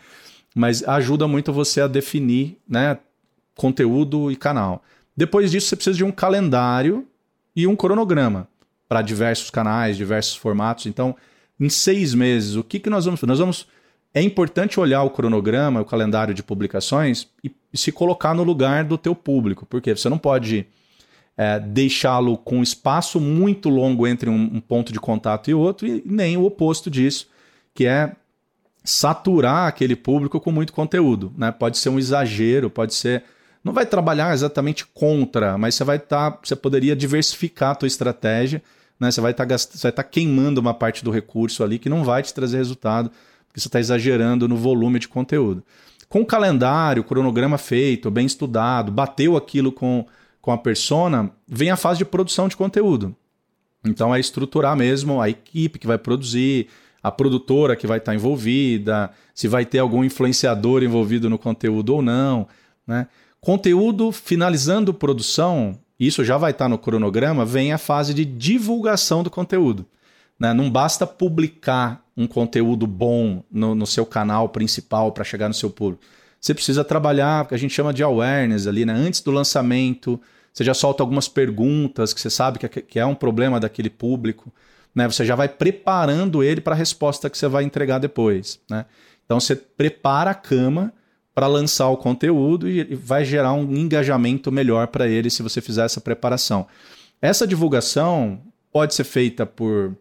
mas 0.53 0.83
ajuda 0.83 1.27
muito 1.27 1.53
você 1.53 1.81
a 1.81 1.87
definir 1.87 2.57
né, 2.67 2.97
conteúdo 3.57 4.31
e 4.31 4.35
canal. 4.35 4.83
Depois 5.15 5.51
disso, 5.51 5.67
você 5.67 5.75
precisa 5.75 5.97
de 5.97 6.03
um 6.03 6.11
calendário 6.11 7.05
e 7.55 7.67
um 7.67 7.75
cronograma 7.75 8.47
para 8.87 9.01
diversos 9.01 9.49
canais, 9.49 9.97
diversos 9.97 10.35
formatos. 10.35 10.85
Então, 10.85 11.15
em 11.59 11.67
seis 11.67 12.13
meses, 12.13 12.55
o 12.55 12.63
que, 12.63 12.79
que 12.79 12.89
nós 12.89 13.05
vamos 13.05 13.19
fazer? 13.19 13.31
Nós 13.31 13.39
vamos 13.39 13.67
é 14.13 14.21
importante 14.21 14.79
olhar 14.79 15.03
o 15.03 15.11
cronograma, 15.11 15.81
o 15.81 15.85
calendário 15.85 16.33
de 16.33 16.41
publicações 16.41 17.27
e, 17.43 17.51
se 17.73 17.91
colocar 17.91 18.33
no 18.33 18.43
lugar 18.43 18.83
do 18.83 18.97
teu 18.97 19.13
público, 19.13 19.65
porque 19.65 19.95
você 19.95 20.09
não 20.09 20.17
pode 20.17 20.65
é, 21.37 21.59
deixá-lo 21.59 22.35
com 22.35 22.63
espaço 22.63 23.19
muito 23.19 23.69
longo 23.69 24.07
entre 24.07 24.27
um, 24.27 24.55
um, 24.55 24.59
ponto 24.59 24.91
de 24.91 24.99
contato 24.99 25.51
e 25.51 25.53
outro, 25.53 25.85
e 25.85 26.01
nem 26.03 26.35
o 26.35 26.45
oposto 26.45 26.89
disso, 26.89 27.29
que 27.75 27.85
é 27.85 28.15
saturar 28.83 29.67
aquele 29.67 29.95
público 29.95 30.39
com 30.39 30.51
muito 30.51 30.73
conteúdo. 30.73 31.31
Né? 31.37 31.51
Pode 31.51 31.77
ser 31.77 31.89
um 31.89 31.99
exagero, 31.99 32.69
pode 32.69 32.95
ser. 32.95 33.23
Não 33.67 33.73
vai 33.73 33.85
trabalhar 33.85 34.33
exatamente 34.33 34.85
contra, 34.85 35.57
mas 35.57 35.75
você 35.75 35.83
vai 35.83 35.97
estar. 35.97 36.31
Tá, 36.31 36.39
você 36.41 36.55
poderia 36.55 36.95
diversificar 36.95 37.71
a 37.71 37.75
tua 37.75 37.87
estratégia, 37.87 38.63
né? 38.97 39.11
Você 39.11 39.19
vai 39.19 39.31
estar 39.31 39.45
tá, 39.45 39.91
tá 39.91 40.03
queimando 40.03 40.61
uma 40.61 40.73
parte 40.73 41.03
do 41.03 41.11
recurso 41.11 41.65
ali 41.65 41.77
que 41.77 41.89
não 41.89 42.01
vai 42.01 42.23
te 42.23 42.33
trazer 42.33 42.55
resultado 42.55 43.11
porque 43.45 43.59
você 43.59 43.67
está 43.67 43.77
exagerando 43.77 44.47
no 44.47 44.55
volume 44.55 44.99
de 44.99 45.09
conteúdo. 45.09 45.61
Com 46.07 46.21
o 46.21 46.25
calendário, 46.25 47.03
cronograma 47.03 47.57
feito, 47.57 48.09
bem 48.09 48.25
estudado, 48.25 48.89
bateu 48.89 49.35
aquilo 49.35 49.69
com, 49.69 50.05
com 50.39 50.53
a 50.53 50.57
persona, 50.57 51.29
vem 51.45 51.69
a 51.69 51.75
fase 51.75 51.97
de 51.97 52.05
produção 52.05 52.47
de 52.47 52.55
conteúdo. 52.55 53.13
Então 53.85 54.15
é 54.15 54.19
estruturar 54.19 54.77
mesmo 54.77 55.21
a 55.21 55.27
equipe 55.27 55.77
que 55.77 55.87
vai 55.87 55.97
produzir, 55.97 56.67
a 57.03 57.11
produtora 57.11 57.75
que 57.75 57.85
vai 57.85 57.97
estar 57.97 58.15
envolvida, 58.15 59.11
se 59.35 59.49
vai 59.49 59.65
ter 59.65 59.79
algum 59.79 60.05
influenciador 60.05 60.83
envolvido 60.83 61.29
no 61.29 61.37
conteúdo 61.37 61.95
ou 61.95 62.01
não. 62.01 62.47
Né? 62.87 63.07
Conteúdo 63.41 64.11
finalizando 64.11 64.93
produção, 64.93 65.77
isso 65.99 66.23
já 66.23 66.37
vai 66.37 66.51
estar 66.51 66.67
no 66.67 66.77
cronograma, 66.77 67.45
vem 67.45 67.71
a 67.71 67.77
fase 67.77 68.13
de 68.13 68.25
divulgação 68.25 69.23
do 69.23 69.29
conteúdo. 69.29 69.85
Né? 70.39 70.53
Não 70.53 70.69
basta 70.69 71.07
publicar 71.07 72.03
um 72.15 72.27
conteúdo 72.27 72.87
bom 72.87 73.43
no, 73.51 73.75
no 73.75 73.85
seu 73.85 74.05
canal 74.05 74.49
principal 74.49 75.11
para 75.11 75.23
chegar 75.23 75.47
no 75.47 75.53
seu 75.53 75.69
público. 75.69 76.03
Você 76.39 76.53
precisa 76.53 76.83
trabalhar 76.83 77.43
o 77.43 77.47
que 77.47 77.55
a 77.55 77.57
gente 77.57 77.73
chama 77.73 77.93
de 77.93 78.03
awareness 78.03 78.67
ali, 78.67 78.85
né? 78.85 78.93
Antes 78.93 79.21
do 79.21 79.31
lançamento, 79.31 80.19
você 80.53 80.63
já 80.63 80.73
solta 80.73 81.03
algumas 81.03 81.27
perguntas 81.27 82.13
que 82.13 82.21
você 82.21 82.29
sabe 82.29 82.59
que 82.59 82.65
é, 82.65 82.69
que 82.69 82.99
é 82.99 83.05
um 83.05 83.15
problema 83.15 83.59
daquele 83.59 83.89
público. 83.89 84.51
Né? 84.93 85.07
Você 85.07 85.25
já 85.25 85.35
vai 85.35 85.47
preparando 85.47 86.43
ele 86.43 86.61
para 86.61 86.73
a 86.73 86.77
resposta 86.77 87.29
que 87.29 87.37
você 87.37 87.47
vai 87.47 87.63
entregar 87.63 87.99
depois. 87.99 88.59
Né? 88.69 88.85
Então 89.25 89.39
você 89.39 89.55
prepara 89.55 90.31
a 90.31 90.35
cama 90.35 90.93
para 91.37 91.45
lançar 91.45 91.87
o 91.89 91.97
conteúdo 91.97 92.67
e 92.67 92.95
vai 92.95 93.23
gerar 93.23 93.53
um 93.53 93.71
engajamento 93.75 94.51
melhor 94.51 94.87
para 94.87 95.07
ele 95.07 95.29
se 95.29 95.43
você 95.43 95.61
fizer 95.61 95.85
essa 95.85 96.01
preparação. 96.01 96.65
Essa 97.21 97.45
divulgação 97.45 98.41
pode 98.71 98.95
ser 98.95 99.03
feita 99.03 99.45
por 99.45 99.95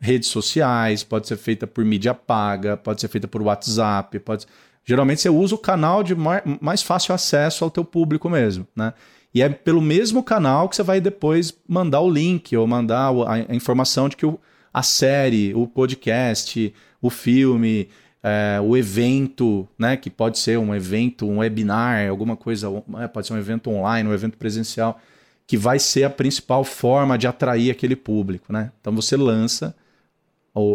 redes 0.00 0.30
sociais, 0.30 1.04
pode 1.04 1.28
ser 1.28 1.36
feita 1.36 1.66
por 1.66 1.84
mídia 1.84 2.14
paga, 2.14 2.74
pode 2.74 3.02
ser 3.02 3.08
feita 3.08 3.28
por 3.28 3.42
WhatsApp, 3.42 4.18
pode 4.20 4.46
geralmente 4.82 5.20
você 5.20 5.28
usa 5.28 5.56
o 5.56 5.58
canal 5.58 6.02
de 6.02 6.14
mais 6.58 6.82
fácil 6.82 7.14
acesso 7.14 7.64
ao 7.64 7.70
teu 7.70 7.84
público 7.84 8.30
mesmo, 8.30 8.66
né? 8.74 8.94
E 9.34 9.42
é 9.42 9.48
pelo 9.50 9.82
mesmo 9.82 10.22
canal 10.22 10.70
que 10.70 10.76
você 10.76 10.82
vai 10.82 11.02
depois 11.02 11.54
mandar 11.68 12.00
o 12.00 12.10
link 12.10 12.56
ou 12.56 12.66
mandar 12.66 13.12
a 13.26 13.54
informação 13.54 14.08
de 14.08 14.16
que 14.16 14.24
a 14.72 14.82
série, 14.82 15.52
o 15.54 15.66
podcast, 15.66 16.72
o 17.02 17.10
filme, 17.10 17.90
é, 18.22 18.60
o 18.60 18.76
evento, 18.76 19.68
né, 19.78 19.96
que 19.96 20.10
pode 20.10 20.38
ser 20.38 20.58
um 20.58 20.74
evento, 20.74 21.26
um 21.26 21.38
webinar, 21.38 22.08
alguma 22.08 22.36
coisa, 22.36 22.68
é, 23.00 23.08
pode 23.08 23.26
ser 23.26 23.32
um 23.32 23.38
evento 23.38 23.70
online, 23.70 24.08
um 24.08 24.12
evento 24.12 24.36
presencial, 24.36 25.00
que 25.46 25.56
vai 25.56 25.78
ser 25.78 26.04
a 26.04 26.10
principal 26.10 26.62
forma 26.64 27.16
de 27.16 27.26
atrair 27.26 27.70
aquele 27.70 27.96
público, 27.96 28.52
né? 28.52 28.70
Então 28.80 28.94
você 28.94 29.16
lança 29.16 29.74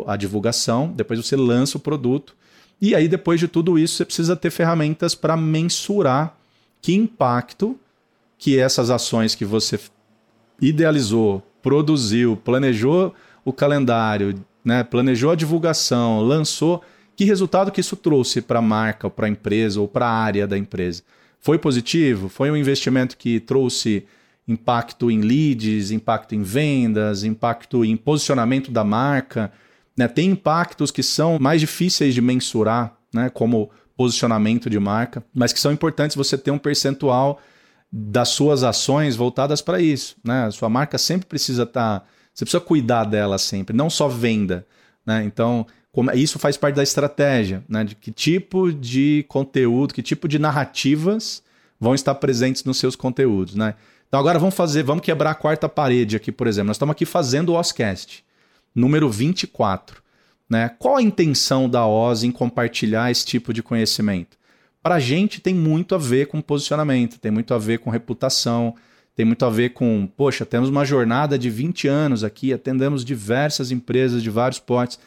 a 0.07 0.15
divulgação, 0.15 0.91
depois 0.95 1.19
você 1.19 1.35
lança 1.35 1.77
o 1.77 1.79
produto. 1.79 2.35
E 2.81 2.95
aí, 2.95 3.07
depois 3.07 3.39
de 3.39 3.47
tudo 3.47 3.77
isso, 3.77 3.95
você 3.95 4.05
precisa 4.05 4.35
ter 4.35 4.49
ferramentas 4.49 5.13
para 5.13 5.37
mensurar 5.37 6.35
que 6.81 6.93
impacto 6.93 7.77
que 8.37 8.57
essas 8.57 8.89
ações 8.89 9.35
que 9.35 9.45
você 9.45 9.79
idealizou, 10.59 11.43
produziu, 11.61 12.35
planejou 12.37 13.13
o 13.45 13.53
calendário, 13.53 14.35
né, 14.63 14.83
planejou 14.83 15.31
a 15.31 15.35
divulgação, 15.35 16.21
lançou, 16.21 16.81
que 17.15 17.25
resultado 17.25 17.71
que 17.71 17.81
isso 17.81 17.95
trouxe 17.95 18.41
para 18.41 18.59
a 18.59 18.61
marca, 18.61 19.09
para 19.09 19.27
a 19.27 19.29
empresa 19.29 19.79
ou 19.79 19.87
para 19.87 20.07
a 20.07 20.11
área 20.11 20.47
da 20.47 20.57
empresa. 20.57 21.03
Foi 21.39 21.57
positivo? 21.59 22.29
Foi 22.29 22.49
um 22.49 22.55
investimento 22.55 23.17
que 23.17 23.39
trouxe 23.39 24.05
impacto 24.47 25.11
em 25.11 25.21
leads, 25.21 25.91
impacto 25.91 26.33
em 26.33 26.41
vendas, 26.41 27.23
impacto 27.23 27.83
em 27.83 27.95
posicionamento 27.95 28.71
da 28.71 28.83
marca? 28.83 29.51
Né? 29.95 30.07
Tem 30.07 30.31
impactos 30.31 30.91
que 30.91 31.03
são 31.03 31.37
mais 31.39 31.61
difíceis 31.61 32.13
de 32.13 32.21
mensurar, 32.21 32.97
né? 33.13 33.29
como 33.29 33.69
posicionamento 33.95 34.69
de 34.69 34.79
marca, 34.79 35.23
mas 35.33 35.53
que 35.53 35.59
são 35.59 35.71
importantes 35.71 36.15
você 36.15 36.37
ter 36.37 36.51
um 36.51 36.57
percentual 36.57 37.39
das 37.91 38.29
suas 38.29 38.63
ações 38.63 39.15
voltadas 39.15 39.61
para 39.61 39.79
isso. 39.79 40.15
Né? 40.23 40.45
A 40.45 40.51
sua 40.51 40.69
marca 40.69 40.97
sempre 40.97 41.27
precisa 41.27 41.63
estar. 41.63 41.99
Tá, 41.99 42.05
você 42.33 42.45
precisa 42.45 42.61
cuidar 42.61 43.03
dela 43.03 43.37
sempre, 43.37 43.75
não 43.75 43.89
só 43.89 44.07
venda. 44.07 44.65
Né? 45.05 45.23
Então, 45.23 45.67
como, 45.93 46.11
isso 46.11 46.39
faz 46.39 46.57
parte 46.57 46.75
da 46.75 46.83
estratégia, 46.83 47.63
né? 47.69 47.83
De 47.83 47.93
que 47.93 48.11
tipo 48.11 48.73
de 48.73 49.23
conteúdo, 49.29 49.93
que 49.93 50.01
tipo 50.01 50.27
de 50.27 50.39
narrativas 50.39 51.43
vão 51.79 51.93
estar 51.93 52.15
presentes 52.15 52.63
nos 52.63 52.77
seus 52.77 52.95
conteúdos, 52.95 53.53
né? 53.53 53.75
Então 54.07 54.19
agora 54.19 54.39
vamos 54.39 54.55
fazer, 54.55 54.81
vamos 54.81 55.03
quebrar 55.03 55.31
a 55.31 55.35
quarta 55.35 55.69
parede 55.69 56.15
aqui, 56.15 56.31
por 56.31 56.47
exemplo. 56.47 56.67
Nós 56.67 56.77
estamos 56.77 56.93
aqui 56.93 57.05
fazendo 57.05 57.49
o 57.49 57.53
Oscast, 57.55 58.25
número 58.73 59.07
24. 59.07 60.01
Né? 60.49 60.69
Qual 60.79 60.97
a 60.97 61.01
intenção 61.01 61.69
da 61.69 61.85
Oz 61.85 62.23
em 62.23 62.31
compartilhar 62.31 63.11
esse 63.11 63.25
tipo 63.25 63.53
de 63.53 63.63
conhecimento? 63.63 64.35
Para 64.81 64.95
a 64.95 64.99
gente 64.99 65.39
tem 65.39 65.53
muito 65.53 65.95
a 65.95 65.97
ver 65.97 66.27
com 66.27 66.41
posicionamento, 66.41 67.19
tem 67.19 67.31
muito 67.31 67.53
a 67.53 67.57
ver 67.57 67.79
com 67.79 67.89
reputação, 67.89 68.75
tem 69.15 69.25
muito 69.25 69.45
a 69.45 69.49
ver 69.49 69.69
com, 69.69 70.07
poxa, 70.17 70.45
temos 70.45 70.69
uma 70.69 70.85
jornada 70.85 71.37
de 71.37 71.49
20 71.49 71.87
anos 71.87 72.23
aqui, 72.23 72.51
atendemos 72.51 73.05
diversas 73.05 73.71
empresas 73.71 74.21
de 74.21 74.29
vários 74.29 74.59
portes, 74.59 74.99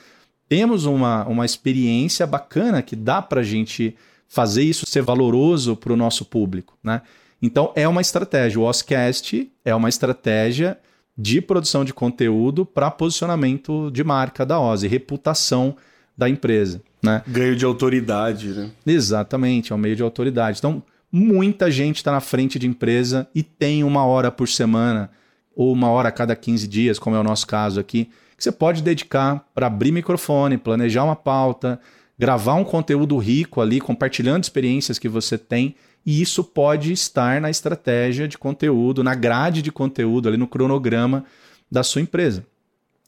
temos 0.48 0.85
uma, 0.85 1.24
uma 1.26 1.44
experiência 1.44 2.26
bacana 2.26 2.82
que 2.82 2.96
dá 2.96 3.20
para 3.20 3.40
a 3.40 3.44
gente 3.44 3.96
fazer 4.28 4.62
isso 4.62 4.85
ser 4.87 5.02
valoroso 5.02 5.76
para 5.76 5.92
o 5.92 5.96
nosso 5.96 6.24
público. 6.24 6.76
Né? 6.82 7.02
Então 7.40 7.72
é 7.74 7.87
uma 7.87 8.00
estratégia. 8.00 8.61
O 8.61 8.64
Oscast 8.64 9.50
é 9.64 9.74
uma 9.74 9.88
estratégia 9.88 10.78
de 11.16 11.40
produção 11.40 11.85
de 11.85 11.94
conteúdo 11.94 12.66
para 12.66 12.90
posicionamento 12.90 13.90
de 13.90 14.04
marca 14.04 14.44
da 14.44 14.61
OSE, 14.61 14.87
reputação 14.87 15.76
da 16.16 16.28
empresa. 16.28 16.82
Né? 17.02 17.22
Ganho 17.26 17.56
de 17.56 17.64
autoridade, 17.64 18.48
né? 18.48 18.70
Exatamente, 18.87 19.72
é 19.72 19.74
um 19.74 19.78
meio 19.78 19.96
de 19.96 20.02
autoridade. 20.02 20.59
Então, 20.59 20.82
muita 21.11 21.70
gente 21.70 21.96
está 21.96 22.11
na 22.11 22.20
frente 22.20 22.59
de 22.59 22.66
empresa 22.66 23.28
e 23.35 23.42
tem 23.42 23.85
uma 23.85 24.04
hora 24.04 24.30
por 24.30 24.48
semana, 24.48 25.11
ou 25.54 25.72
uma 25.72 25.88
hora 25.88 26.09
a 26.09 26.12
cada 26.12 26.35
15 26.35 26.66
dias, 26.66 26.98
como 26.98 27.16
é 27.16 27.20
o 27.20 27.24
nosso 27.24 27.46
caso 27.46 27.78
aqui, 27.80 28.11
que 28.37 28.44
você 28.44 28.53
pode 28.53 28.83
dedicar 28.83 29.46
para 29.55 29.66
abrir 29.66 29.92
microfone, 29.92 30.59
planejar 30.59 31.05
uma 31.05 31.16
pauta, 31.16 31.81
gravar 32.18 32.55
um 32.55 32.64
conteúdo 32.64 33.16
rico 33.18 33.61
ali, 33.61 33.81
compartilhando 33.81 34.44
experiências 34.44 34.99
que 34.99 35.09
você 35.09 35.38
tem 35.38 35.75
e 36.07 36.22
isso 36.22 36.44
pode 36.44 36.92
estar 36.92 37.40
na 37.40 37.51
estratégia 37.51 38.29
de 38.29 38.38
conteúdo, 38.38 39.03
na 39.03 39.14
grade 39.16 39.61
de 39.61 39.72
conteúdo, 39.72 40.29
ali 40.29 40.37
no 40.37 40.46
cronograma 40.46 41.25
da 41.70 41.83
sua 41.83 42.01
empresa, 42.01 42.46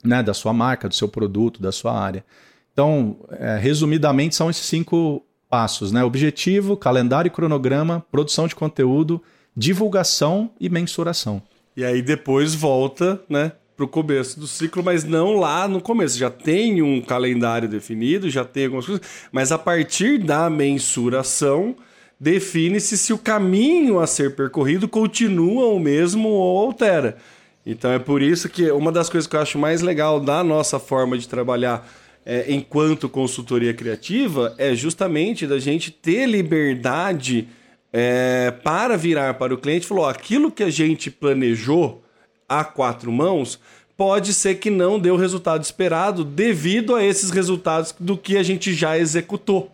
né? 0.04 0.20
da 0.20 0.34
sua 0.34 0.52
marca, 0.52 0.88
do 0.88 0.94
seu 0.96 1.08
produto, 1.08 1.62
da 1.62 1.70
sua 1.70 1.96
área. 1.96 2.24
Então, 2.72 3.16
é, 3.30 3.56
resumidamente, 3.56 4.34
são 4.34 4.50
esses 4.50 4.66
cinco 4.66 5.24
passos: 5.48 5.92
né? 5.92 6.02
objetivo, 6.02 6.76
calendário 6.76 7.28
e 7.28 7.30
cronograma, 7.30 8.04
produção 8.10 8.48
de 8.48 8.56
conteúdo, 8.56 9.22
divulgação 9.56 10.50
e 10.58 10.68
mensuração. 10.68 11.40
E 11.76 11.84
aí 11.84 12.02
depois 12.02 12.52
volta, 12.52 13.22
né? 13.28 13.52
Para 13.78 13.84
o 13.84 13.88
começo 13.88 14.40
do 14.40 14.48
ciclo, 14.48 14.82
mas 14.82 15.04
não 15.04 15.36
lá 15.36 15.68
no 15.68 15.80
começo. 15.80 16.18
Já 16.18 16.28
tem 16.28 16.82
um 16.82 17.00
calendário 17.00 17.68
definido, 17.68 18.28
já 18.28 18.44
tem 18.44 18.64
algumas 18.64 18.84
coisas, 18.84 19.06
mas 19.30 19.52
a 19.52 19.58
partir 19.58 20.18
da 20.18 20.50
mensuração 20.50 21.76
define-se 22.18 22.98
se 22.98 23.12
o 23.12 23.18
caminho 23.18 24.00
a 24.00 24.06
ser 24.08 24.34
percorrido 24.34 24.88
continua 24.88 25.68
o 25.68 25.78
mesmo 25.78 26.28
ou 26.28 26.66
altera. 26.66 27.18
Então 27.64 27.92
é 27.92 28.00
por 28.00 28.20
isso 28.20 28.48
que 28.48 28.68
uma 28.72 28.90
das 28.90 29.08
coisas 29.08 29.28
que 29.28 29.36
eu 29.36 29.40
acho 29.40 29.56
mais 29.56 29.80
legal 29.80 30.18
da 30.18 30.42
nossa 30.42 30.80
forma 30.80 31.16
de 31.16 31.28
trabalhar 31.28 31.88
é, 32.26 32.52
enquanto 32.52 33.08
consultoria 33.08 33.72
criativa 33.72 34.56
é 34.58 34.74
justamente 34.74 35.46
da 35.46 35.60
gente 35.60 35.92
ter 35.92 36.26
liberdade 36.26 37.46
é, 37.92 38.52
para 38.64 38.96
virar 38.96 39.34
para 39.34 39.54
o 39.54 39.58
cliente 39.58 39.84
e 39.84 39.88
falar: 39.88 40.10
aquilo 40.10 40.50
que 40.50 40.64
a 40.64 40.70
gente 40.70 41.12
planejou 41.12 42.02
a 42.48 42.64
quatro 42.64 43.12
mãos 43.12 43.60
pode 43.96 44.32
ser 44.32 44.54
que 44.54 44.70
não 44.70 44.98
dê 44.98 45.10
o 45.10 45.16
resultado 45.16 45.62
esperado 45.62 46.24
devido 46.24 46.94
a 46.94 47.04
esses 47.04 47.30
resultados 47.30 47.94
do 47.98 48.16
que 48.16 48.36
a 48.36 48.42
gente 48.44 48.72
já 48.72 48.96
executou. 48.96 49.72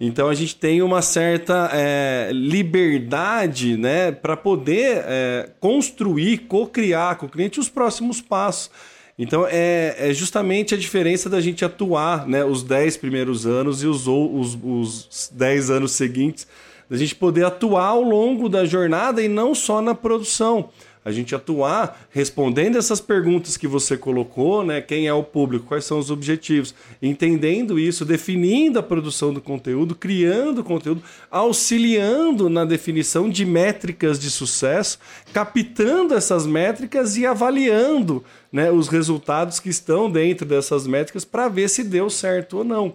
Então 0.00 0.28
a 0.28 0.34
gente 0.34 0.56
tem 0.56 0.82
uma 0.82 1.00
certa 1.00 1.70
é, 1.72 2.30
liberdade 2.32 3.76
né, 3.76 4.10
para 4.10 4.36
poder 4.36 5.04
é, 5.06 5.50
construir, 5.60 6.38
co-criar 6.48 7.16
com 7.16 7.26
o 7.26 7.28
cliente 7.28 7.60
os 7.60 7.68
próximos 7.68 8.20
passos. 8.20 8.70
Então 9.18 9.46
é, 9.48 9.94
é, 9.98 10.14
justamente 10.14 10.74
a 10.74 10.78
diferença 10.78 11.28
da 11.28 11.40
gente 11.40 11.64
atuar 11.64 12.26
né, 12.26 12.44
os 12.44 12.62
10 12.62 12.96
primeiros 12.96 13.46
anos 13.46 13.82
e 13.82 13.86
os, 13.86 14.08
os, 14.08 14.58
os 14.60 15.30
10 15.32 15.70
anos 15.70 15.92
seguintes, 15.92 16.48
da 16.88 16.96
gente 16.96 17.14
poder 17.14 17.44
atuar 17.44 17.88
ao 17.88 18.02
longo 18.02 18.48
da 18.48 18.64
jornada 18.64 19.22
e 19.22 19.28
não 19.28 19.54
só 19.54 19.80
na 19.80 19.94
produção 19.94 20.70
a 21.04 21.10
gente 21.10 21.34
atuar 21.34 22.06
respondendo 22.10 22.78
essas 22.78 23.00
perguntas 23.00 23.56
que 23.56 23.66
você 23.66 23.96
colocou, 23.96 24.64
né? 24.64 24.80
Quem 24.80 25.06
é 25.06 25.12
o 25.12 25.22
público, 25.22 25.66
quais 25.66 25.84
são 25.84 25.98
os 25.98 26.10
objetivos, 26.10 26.74
entendendo 27.00 27.78
isso, 27.78 28.04
definindo 28.04 28.78
a 28.78 28.82
produção 28.82 29.32
do 29.32 29.40
conteúdo, 29.40 29.94
criando 29.94 30.62
conteúdo, 30.62 31.02
auxiliando 31.30 32.48
na 32.48 32.64
definição 32.64 33.28
de 33.28 33.44
métricas 33.44 34.18
de 34.18 34.30
sucesso, 34.30 34.98
captando 35.32 36.14
essas 36.14 36.46
métricas 36.46 37.16
e 37.16 37.26
avaliando 37.26 38.24
né, 38.52 38.70
os 38.70 38.88
resultados 38.88 39.58
que 39.58 39.70
estão 39.70 40.10
dentro 40.10 40.46
dessas 40.46 40.86
métricas 40.86 41.24
para 41.24 41.48
ver 41.48 41.68
se 41.68 41.82
deu 41.82 42.08
certo 42.08 42.58
ou 42.58 42.64
não. 42.64 42.94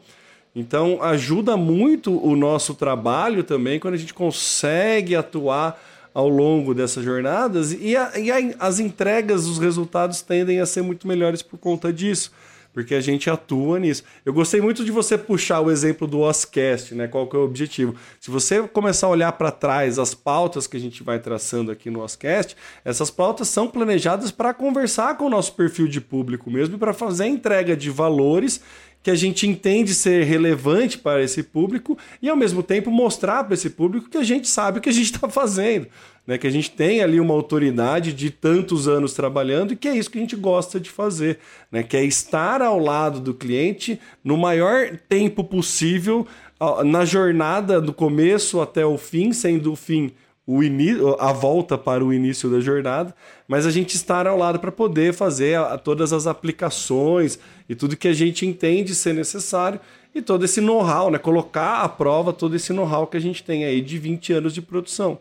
Então, 0.56 1.04
ajuda 1.04 1.56
muito 1.56 2.18
o 2.26 2.36
nosso 2.36 2.74
trabalho 2.74 3.44
também 3.44 3.80
quando 3.80 3.94
a 3.94 3.98
gente 3.98 4.14
consegue 4.14 5.16
atuar 5.16 5.80
ao 6.18 6.28
longo 6.28 6.74
dessas 6.74 7.06
jornadas 7.06 7.72
e, 7.72 7.96
a, 7.96 8.18
e 8.18 8.32
a, 8.32 8.38
as 8.58 8.80
entregas, 8.80 9.46
os 9.46 9.60
resultados 9.60 10.24
tendem 10.24 10.60
a 10.60 10.66
ser 10.66 10.82
muito 10.82 11.08
melhores 11.08 11.44
por 11.44 11.60
conta 11.60 11.94
disso, 11.94 12.32
porque 12.74 12.96
a 12.96 13.00
gente 13.00 13.30
atua 13.30 13.78
nisso. 13.78 14.04
Eu 14.26 14.34
gostei 14.34 14.60
muito 14.60 14.84
de 14.84 14.90
você 14.90 15.16
puxar 15.16 15.62
o 15.62 15.70
exemplo 15.70 16.08
do 16.08 16.22
Oscast, 16.22 16.96
né? 16.96 17.08
Qual 17.08 17.28
que 17.28 17.36
é 17.36 17.40
o 17.40 17.44
objetivo? 17.44 17.94
Se 18.20 18.32
você 18.32 18.64
começar 18.68 19.06
a 19.06 19.12
olhar 19.12 19.32
para 19.34 19.52
trás 19.52 20.00
as 20.00 20.16
pautas 20.16 20.66
que 20.66 20.76
a 20.76 20.80
gente 20.80 21.04
vai 21.04 21.20
traçando 21.20 21.72
aqui 21.72 21.92
no 21.92 22.02
Oscast, 22.02 22.58
essas 22.84 23.12
pautas 23.12 23.48
são 23.48 23.68
planejadas 23.68 24.32
para 24.32 24.56
conversar 24.56 25.18
com 25.18 25.26
o 25.26 25.30
nosso 25.30 25.54
perfil 25.54 25.88
de 25.88 26.02
público 26.02 26.50
mesmo, 26.50 26.80
para 26.80 26.94
fazer 26.94 27.26
a 27.26 27.28
entrega 27.28 27.78
de 27.78 27.92
valores 27.92 28.60
que 29.08 29.12
a 29.12 29.16
gente 29.16 29.48
entende 29.48 29.94
ser 29.94 30.26
relevante 30.26 30.98
para 30.98 31.24
esse 31.24 31.42
público 31.42 31.98
e 32.22 32.28
ao 32.28 32.36
mesmo 32.36 32.62
tempo 32.62 32.92
mostrar 32.92 33.46
para 33.46 33.54
esse 33.54 33.70
público 33.70 34.10
que 34.10 34.18
a 34.18 34.24
gente 34.24 34.50
sabe 34.50 34.80
o 34.80 34.82
que 34.82 34.90
a 34.90 34.94
gente 34.94 35.14
está 35.14 35.30
fazendo, 35.32 35.88
né? 36.28 36.38
Que 36.38 36.46
a 36.46 36.50
gente 36.50 36.70
tem 36.72 37.02
ali 37.02 37.18
uma 37.18 37.34
autoridade 37.34 38.12
de 38.12 38.30
tantos 38.30 38.86
anos 38.86 39.14
trabalhando 39.14 39.72
e 39.72 39.78
que 39.78 39.88
é 39.88 39.96
isso 39.96 40.12
que 40.12 40.18
a 40.18 40.22
gente 40.22 40.36
gosta 40.36 40.78
de 40.78 40.90
fazer, 40.90 41.40
né? 41.72 41.84
Que 41.84 41.96
é 41.96 42.04
estar 42.04 42.62
ao 42.62 42.78
lado 42.78 43.22
do 43.22 43.34
cliente 43.34 43.98
no 44.22 44.36
maior 44.36 44.98
tempo 45.08 45.42
possível 45.42 46.28
na 46.84 47.06
jornada 47.06 47.80
do 47.80 47.94
começo 47.94 48.60
até 48.60 48.86
o 48.86 48.98
fim, 48.98 49.32
sendo 49.32 49.72
o 49.72 49.76
fim 49.78 50.12
o 50.48 50.64
a 51.20 51.34
volta 51.34 51.78
para 51.78 52.04
o 52.04 52.14
início 52.14 52.50
da 52.50 52.62
jornada, 52.62 53.14
mas 53.46 53.66
a 53.66 53.70
gente 53.70 53.96
estar 53.96 54.26
ao 54.26 54.38
lado 54.38 54.60
para 54.60 54.72
poder 54.72 55.14
fazer 55.14 55.56
a, 55.56 55.74
a 55.74 55.78
todas 55.78 56.14
as 56.14 56.26
aplicações 56.26 57.38
e 57.68 57.76
tudo 57.76 57.98
que 57.98 58.08
a 58.08 58.14
gente 58.14 58.46
entende 58.46 58.96
ser 58.96 59.14
necessário 59.14 59.78
e 60.16 60.22
todo 60.22 60.46
esse 60.46 60.62
know-how, 60.62 61.12
né? 61.12 61.18
colocar 61.18 61.84
à 61.84 61.90
prova 61.90 62.32
todo 62.32 62.56
esse 62.56 62.72
know-how 62.72 63.06
que 63.06 63.18
a 63.18 63.20
gente 63.20 63.44
tem 63.44 63.66
aí 63.66 63.82
de 63.82 64.00
20 64.00 64.34
anos 64.34 64.54
de 64.54 64.62
produção. 64.62 65.20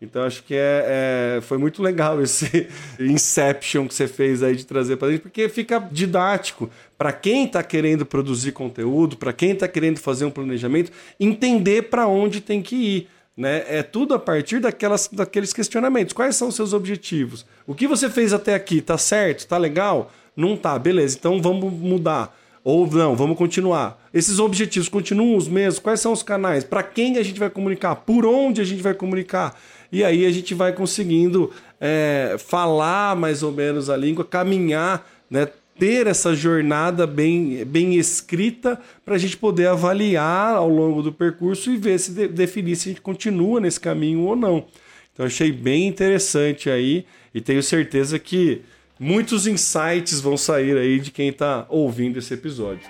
Então 0.00 0.22
acho 0.24 0.42
que 0.42 0.54
é, 0.54 1.38
é, 1.38 1.40
foi 1.40 1.56
muito 1.56 1.82
legal 1.82 2.20
esse 2.22 2.68
inception 3.00 3.88
que 3.88 3.94
você 3.94 4.06
fez 4.06 4.42
aí 4.42 4.54
de 4.54 4.66
trazer 4.66 4.96
para 4.96 5.10
gente, 5.10 5.22
porque 5.22 5.48
fica 5.48 5.78
didático 5.90 6.70
para 6.98 7.12
quem 7.12 7.46
está 7.46 7.62
querendo 7.62 8.04
produzir 8.04 8.52
conteúdo, 8.52 9.16
para 9.16 9.32
quem 9.32 9.52
está 9.52 9.66
querendo 9.66 9.98
fazer 9.98 10.26
um 10.26 10.30
planejamento, 10.30 10.92
entender 11.18 11.84
para 11.84 12.06
onde 12.06 12.42
tem 12.42 12.60
que 12.60 12.76
ir. 12.76 13.08
Né? 13.36 13.64
É 13.68 13.82
tudo 13.82 14.14
a 14.14 14.18
partir 14.18 14.60
daquelas, 14.60 15.08
daqueles 15.12 15.52
questionamentos. 15.52 16.14
Quais 16.14 16.36
são 16.36 16.48
os 16.48 16.54
seus 16.54 16.72
objetivos? 16.72 17.44
O 17.66 17.74
que 17.74 17.86
você 17.86 18.08
fez 18.08 18.32
até 18.32 18.54
aqui? 18.54 18.80
Tá 18.80 18.96
certo? 18.96 19.46
Tá 19.46 19.58
legal? 19.58 20.10
Não 20.34 20.56
tá, 20.56 20.78
beleza. 20.78 21.16
Então 21.18 21.42
vamos 21.42 21.72
mudar. 21.72 22.34
Ou 22.64 22.84
não, 22.90 23.14
vamos 23.14 23.36
continuar. 23.36 24.02
Esses 24.12 24.38
objetivos 24.38 24.88
continuam 24.88 25.36
os 25.36 25.46
mesmos? 25.46 25.78
Quais 25.78 26.00
são 26.00 26.12
os 26.12 26.22
canais? 26.22 26.64
Para 26.64 26.82
quem 26.82 27.16
a 27.16 27.22
gente 27.22 27.38
vai 27.38 27.48
comunicar? 27.48 27.94
Por 27.94 28.26
onde 28.26 28.60
a 28.60 28.64
gente 28.64 28.82
vai 28.82 28.92
comunicar? 28.92 29.56
E 29.92 30.02
aí 30.02 30.26
a 30.26 30.30
gente 30.32 30.52
vai 30.52 30.72
conseguindo 30.72 31.52
é, 31.80 32.36
falar 32.38 33.14
mais 33.14 33.42
ou 33.42 33.52
menos 33.52 33.88
a 33.88 33.96
língua, 33.96 34.24
caminhar, 34.24 35.06
né? 35.30 35.46
Ter 35.78 36.06
essa 36.06 36.34
jornada 36.34 37.06
bem, 37.06 37.64
bem 37.64 37.94
escrita 37.94 38.80
para 39.04 39.14
a 39.14 39.18
gente 39.18 39.36
poder 39.36 39.68
avaliar 39.68 40.54
ao 40.54 40.68
longo 40.68 41.02
do 41.02 41.12
percurso 41.12 41.70
e 41.70 41.76
ver 41.76 41.98
se 41.98 42.12
de, 42.12 42.28
definir 42.28 42.76
se 42.76 42.88
a 42.88 42.92
gente 42.92 43.00
continua 43.00 43.60
nesse 43.60 43.80
caminho 43.80 44.20
ou 44.20 44.36
não. 44.36 44.66
Então 45.12 45.26
achei 45.26 45.52
bem 45.52 45.86
interessante 45.86 46.68
aí 46.68 47.04
e 47.34 47.40
tenho 47.40 47.62
certeza 47.62 48.18
que 48.18 48.62
muitos 48.98 49.46
insights 49.46 50.20
vão 50.20 50.36
sair 50.36 50.76
aí 50.76 50.98
de 50.98 51.10
quem 51.10 51.28
está 51.28 51.66
ouvindo 51.68 52.18
esse 52.18 52.34
episódio. 52.34 52.88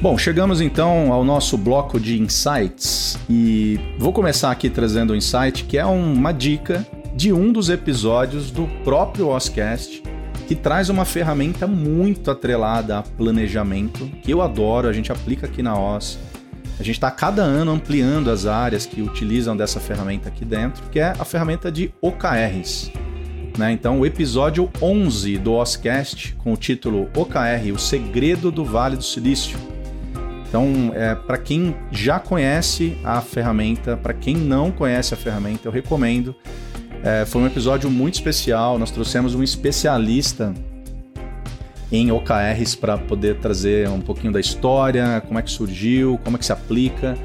Bom, 0.00 0.16
chegamos 0.16 0.60
então 0.60 1.12
ao 1.12 1.24
nosso 1.24 1.58
bloco 1.58 1.98
de 1.98 2.20
insights 2.20 3.18
e 3.28 3.80
vou 3.98 4.12
começar 4.12 4.52
aqui 4.52 4.70
trazendo 4.70 5.12
um 5.12 5.16
insight 5.16 5.64
que 5.64 5.76
é 5.76 5.84
uma 5.84 6.30
dica 6.30 6.86
de 7.16 7.32
um 7.32 7.52
dos 7.52 7.68
episódios 7.68 8.52
do 8.52 8.68
próprio 8.84 9.26
Oscast, 9.26 10.00
que 10.46 10.54
traz 10.54 10.88
uma 10.88 11.04
ferramenta 11.04 11.66
muito 11.66 12.30
atrelada 12.30 12.98
a 12.98 13.02
planejamento, 13.02 14.06
que 14.22 14.30
eu 14.30 14.40
adoro, 14.40 14.86
a 14.86 14.92
gente 14.92 15.10
aplica 15.10 15.46
aqui 15.46 15.64
na 15.64 15.76
OS. 15.76 16.16
A 16.78 16.82
gente 16.84 16.94
está 16.94 17.10
cada 17.10 17.42
ano 17.42 17.72
ampliando 17.72 18.30
as 18.30 18.46
áreas 18.46 18.86
que 18.86 19.02
utilizam 19.02 19.56
dessa 19.56 19.80
ferramenta 19.80 20.28
aqui 20.28 20.44
dentro, 20.44 20.88
que 20.90 21.00
é 21.00 21.12
a 21.18 21.24
ferramenta 21.24 21.72
de 21.72 21.92
OKRs. 22.00 22.92
Né? 23.58 23.72
Então, 23.72 23.98
o 23.98 24.06
episódio 24.06 24.70
11 24.80 25.38
do 25.38 25.54
Oscast, 25.54 26.36
com 26.36 26.52
o 26.52 26.56
título 26.56 27.10
OKR, 27.16 27.72
o 27.74 27.78
segredo 27.80 28.52
do 28.52 28.64
Vale 28.64 28.96
do 28.96 29.02
Silício. 29.02 29.58
Então, 30.48 30.92
é, 30.94 31.14
para 31.14 31.36
quem 31.36 31.76
já 31.90 32.18
conhece 32.18 32.96
a 33.04 33.20
ferramenta, 33.20 33.96
para 33.96 34.14
quem 34.14 34.34
não 34.34 34.70
conhece 34.70 35.12
a 35.12 35.16
ferramenta, 35.16 35.68
eu 35.68 35.72
recomendo. 35.72 36.34
É, 37.04 37.24
foi 37.26 37.42
um 37.42 37.46
episódio 37.46 37.90
muito 37.90 38.14
especial. 38.14 38.78
Nós 38.78 38.90
trouxemos 38.90 39.34
um 39.34 39.42
especialista 39.42 40.54
em 41.92 42.10
OKRs 42.10 42.74
para 42.74 42.96
poder 42.96 43.36
trazer 43.36 43.88
um 43.88 44.00
pouquinho 44.00 44.32
da 44.32 44.40
história, 44.40 45.22
como 45.26 45.38
é 45.38 45.42
que 45.42 45.50
surgiu, 45.50 46.18
como 46.24 46.36
é 46.36 46.38
que 46.38 46.46
se 46.46 46.52
aplica. 46.52 47.16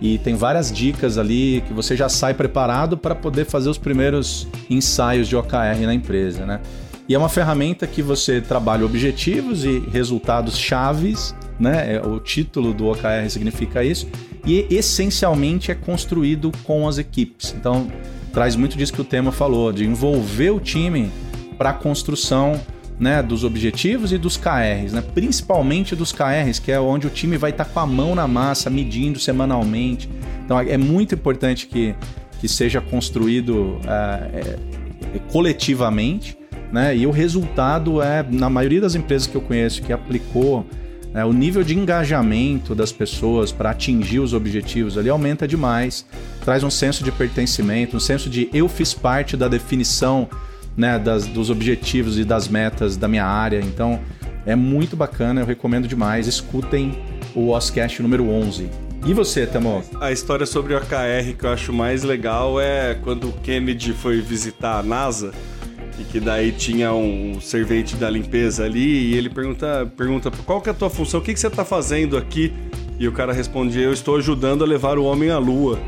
E 0.00 0.18
tem 0.18 0.34
várias 0.34 0.70
dicas 0.70 1.16
ali 1.16 1.62
que 1.66 1.72
você 1.72 1.96
já 1.96 2.08
sai 2.08 2.34
preparado 2.34 2.98
para 2.98 3.14
poder 3.14 3.46
fazer 3.46 3.70
os 3.70 3.78
primeiros 3.78 4.46
ensaios 4.68 5.26
de 5.28 5.34
OKR 5.34 5.80
na 5.86 5.94
empresa, 5.94 6.44
né? 6.44 6.60
E 7.08 7.14
é 7.14 7.18
uma 7.18 7.28
ferramenta 7.28 7.86
que 7.86 8.02
você 8.02 8.40
trabalha 8.40 8.84
objetivos 8.84 9.64
e 9.64 9.78
resultados 9.78 10.58
chaves, 10.58 11.34
né? 11.58 11.96
É, 11.96 12.00
o 12.00 12.20
título 12.20 12.72
do 12.72 12.86
OKR 12.86 13.28
significa 13.28 13.82
isso. 13.82 14.08
E 14.44 14.66
essencialmente 14.70 15.70
é 15.70 15.74
construído 15.74 16.52
com 16.64 16.86
as 16.88 16.98
equipes. 16.98 17.54
Então, 17.58 17.90
traz 18.32 18.54
muito 18.54 18.76
disso 18.76 18.92
que 18.92 19.00
o 19.00 19.04
tema 19.04 19.32
falou, 19.32 19.72
de 19.72 19.84
envolver 19.84 20.50
o 20.50 20.60
time 20.60 21.10
para 21.56 21.70
a 21.70 21.72
construção 21.72 22.60
né, 22.98 23.22
dos 23.22 23.44
objetivos 23.44 24.12
e 24.12 24.18
dos 24.18 24.36
KRs, 24.36 24.92
né, 24.92 25.02
principalmente 25.14 25.94
dos 25.94 26.12
KRs, 26.12 26.58
que 26.58 26.72
é 26.72 26.80
onde 26.80 27.06
o 27.06 27.10
time 27.10 27.36
vai 27.36 27.50
estar 27.50 27.64
tá 27.64 27.70
com 27.70 27.80
a 27.80 27.86
mão 27.86 28.14
na 28.14 28.26
massa, 28.26 28.70
medindo 28.70 29.18
semanalmente. 29.18 30.08
Então 30.44 30.58
é 30.58 30.76
muito 30.76 31.14
importante 31.14 31.66
que, 31.66 31.94
que 32.40 32.48
seja 32.48 32.80
construído 32.80 33.78
é, 33.86 34.38
é, 34.38 35.18
coletivamente, 35.30 36.38
né, 36.72 36.96
e 36.96 37.06
o 37.06 37.10
resultado 37.10 38.02
é, 38.02 38.24
na 38.28 38.48
maioria 38.48 38.80
das 38.80 38.94
empresas 38.94 39.26
que 39.26 39.34
eu 39.34 39.40
conheço 39.40 39.82
que 39.82 39.92
aplicou, 39.92 40.66
né, 41.12 41.24
o 41.24 41.32
nível 41.32 41.62
de 41.62 41.76
engajamento 41.76 42.74
das 42.74 42.92
pessoas 42.92 43.52
para 43.52 43.70
atingir 43.70 44.20
os 44.20 44.32
objetivos 44.32 44.98
ali 44.98 45.08
aumenta 45.08 45.46
demais, 45.46 46.06
traz 46.44 46.62
um 46.62 46.70
senso 46.70 47.02
de 47.02 47.10
pertencimento, 47.10 47.96
um 47.96 48.00
senso 48.00 48.28
de 48.28 48.48
eu 48.52 48.68
fiz 48.68 48.92
parte 48.92 49.36
da 49.36 49.48
definição 49.48 50.28
né, 50.76 50.98
das, 50.98 51.26
dos 51.26 51.50
objetivos 51.50 52.18
e 52.18 52.24
das 52.24 52.48
metas 52.48 52.96
da 52.96 53.08
minha 53.08 53.24
área. 53.24 53.60
Então 53.60 54.00
é 54.44 54.54
muito 54.54 54.96
bacana, 54.96 55.40
eu 55.40 55.46
recomendo 55.46 55.88
demais. 55.88 56.26
Escutem 56.26 56.98
o 57.34 57.48
Oscast 57.50 58.02
número 58.02 58.28
11. 58.28 58.68
E 59.06 59.14
você, 59.14 59.46
Tamo? 59.46 59.84
A 60.00 60.10
história 60.10 60.44
sobre 60.44 60.74
o 60.74 60.76
AKR 60.76 61.36
que 61.38 61.44
eu 61.44 61.50
acho 61.50 61.72
mais 61.72 62.02
legal 62.02 62.60
é 62.60 62.94
quando 63.02 63.28
o 63.28 63.32
Kennedy 63.32 63.92
foi 63.92 64.20
visitar 64.20 64.78
a 64.78 64.82
NASA 64.82 65.32
e 65.98 66.04
que 66.04 66.20
daí 66.20 66.52
tinha 66.52 66.92
um 66.92 67.40
servente 67.40 67.96
da 67.96 68.10
limpeza 68.10 68.64
ali 68.64 69.10
e 69.10 69.14
ele 69.14 69.30
pergunta, 69.30 69.90
pergunta 69.96 70.30
qual 70.44 70.60
que 70.60 70.68
é 70.68 70.72
a 70.72 70.74
tua 70.74 70.90
função, 70.90 71.20
o 71.20 71.22
que, 71.22 71.32
que 71.32 71.40
você 71.40 71.46
está 71.46 71.64
fazendo 71.64 72.16
aqui? 72.16 72.52
E 72.98 73.06
o 73.06 73.12
cara 73.12 73.32
respondia, 73.32 73.82
eu 73.82 73.92
estou 73.92 74.16
ajudando 74.16 74.62
a 74.62 74.66
levar 74.66 74.98
o 74.98 75.04
homem 75.04 75.30
à 75.30 75.38
lua 75.38 75.78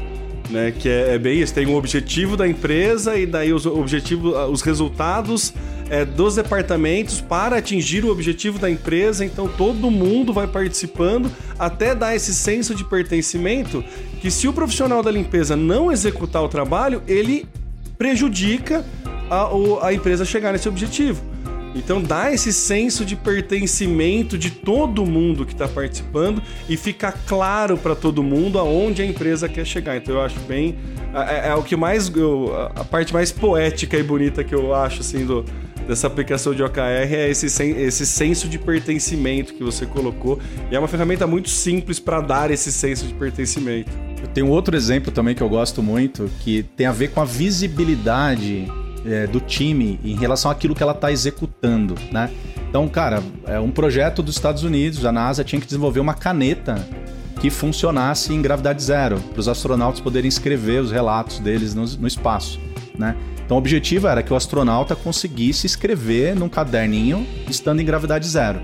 né? 0.51 0.73
Que 0.77 0.88
é, 0.88 1.14
é, 1.14 1.18
bem 1.18 1.40
isso, 1.40 1.55
tem 1.55 1.66
um 1.66 1.75
objetivo 1.75 2.37
da 2.37 2.49
empresa 2.49 3.16
e 3.16 3.27
daí 3.27 3.53
os 3.53 3.66
objetivos, 3.66 4.35
ah, 4.35 4.47
os 4.47 4.62
resultados 4.62 5.53
é, 5.90 6.05
dos 6.05 6.37
departamentos 6.37 7.21
para 7.21 7.59
atingir 7.59 8.05
o 8.05 8.11
objetivo 8.11 8.59
da 8.59 8.71
empresa. 8.71 9.25
Então 9.25 9.49
todo 9.49 9.90
mundo 9.90 10.33
vai 10.33 10.47
participando 10.47 11.31
até 11.59 11.94
dar 11.94 12.14
esse 12.14 12.35
senso 12.35 12.75
de 12.75 12.85
pertencimento 12.85 13.85
que 14.21 14.31
se 14.31 14.49
o 14.49 14.53
profissional 14.53 15.03
da 15.03 15.11
limpeza 15.11 15.55
não 15.55 15.92
executar 15.92 16.42
o 16.42 16.49
trabalho, 16.49 17.03
ele 17.07 17.47
prejudica 17.97 18.85
a, 19.30 19.86
a 19.86 19.92
empresa 19.92 20.24
chegar 20.24 20.52
nesse 20.52 20.68
objetivo. 20.68 21.22
Então 21.74 22.00
dá 22.00 22.32
esse 22.32 22.52
senso 22.52 23.04
de 23.04 23.14
pertencimento 23.14 24.38
de 24.38 24.50
todo 24.50 25.04
mundo 25.04 25.44
que 25.44 25.52
está 25.52 25.68
participando 25.68 26.42
e 26.68 26.76
fica 26.76 27.12
claro 27.12 27.76
para 27.76 27.94
todo 27.94 28.22
mundo 28.22 28.58
aonde 28.58 29.02
a 29.02 29.06
empresa 29.06 29.48
quer 29.48 29.64
chegar. 29.64 29.96
Então 29.96 30.14
eu 30.14 30.20
acho 30.20 30.40
bem 30.40 30.76
é, 31.14 31.48
é 31.48 31.54
o 31.54 31.62
que 31.62 31.76
mais 31.76 32.08
eu, 32.08 32.52
a 32.74 32.84
parte 32.84 33.12
mais 33.12 33.30
poética 33.30 33.96
e 33.96 34.02
bonita 34.02 34.42
que 34.42 34.54
eu 34.54 34.74
acho 34.74 35.00
assim 35.00 35.24
do 35.24 35.44
dessa 35.86 36.06
aplicação 36.06 36.54
de 36.54 36.62
OKR 36.62 36.80
é 36.80 37.30
esse, 37.30 37.46
esse 37.46 38.04
senso 38.04 38.46
de 38.46 38.58
pertencimento 38.58 39.54
que 39.54 39.64
você 39.64 39.86
colocou. 39.86 40.38
E 40.70 40.76
é 40.76 40.78
uma 40.78 40.86
ferramenta 40.86 41.26
muito 41.26 41.48
simples 41.48 41.98
para 41.98 42.20
dar 42.20 42.50
esse 42.50 42.70
senso 42.70 43.06
de 43.06 43.14
pertencimento. 43.14 43.90
Eu 44.20 44.28
tenho 44.28 44.48
outro 44.48 44.76
exemplo 44.76 45.10
também 45.10 45.34
que 45.34 45.42
eu 45.42 45.48
gosto 45.48 45.82
muito, 45.82 46.30
que 46.40 46.62
tem 46.76 46.86
a 46.86 46.92
ver 46.92 47.08
com 47.08 47.22
a 47.22 47.24
visibilidade 47.24 48.70
é, 49.04 49.26
do 49.26 49.40
time 49.40 49.98
em 50.04 50.16
relação 50.16 50.50
àquilo 50.50 50.74
que 50.74 50.82
ela 50.82 50.92
está 50.92 51.11
executando, 51.11 51.94
né? 52.12 52.30
Então, 52.68 52.87
cara, 52.88 53.22
é 53.46 53.58
um 53.58 53.70
projeto 53.70 54.22
dos 54.22 54.34
Estados 54.34 54.62
Unidos, 54.62 55.04
a 55.04 55.12
NASA 55.12 55.42
tinha 55.42 55.61
que 55.61 55.66
desenvolver 55.66 56.00
uma 56.00 56.14
caneta 56.14 56.87
que 57.40 57.50
funcionasse 57.50 58.32
em 58.34 58.42
gravidade 58.42 58.82
zero, 58.82 59.18
para 59.20 59.40
os 59.40 59.48
astronautas 59.48 60.00
poderem 60.00 60.28
escrever 60.28 60.82
os 60.82 60.90
relatos 60.90 61.38
deles 61.38 61.74
no, 61.74 61.84
no 61.84 62.06
espaço, 62.06 62.61
né? 62.98 63.16
Então, 63.44 63.56
o 63.56 63.61
objetivo 63.61 64.06
era 64.06 64.22
que 64.22 64.30
o 64.30 64.37
astronauta 64.37 64.94
conseguisse 64.94 65.66
escrever 65.66 66.37
num 66.37 66.50
caderninho 66.50 67.26
estando 67.48 67.80
em 67.80 67.84
gravidade 67.84 68.28
zero. 68.28 68.61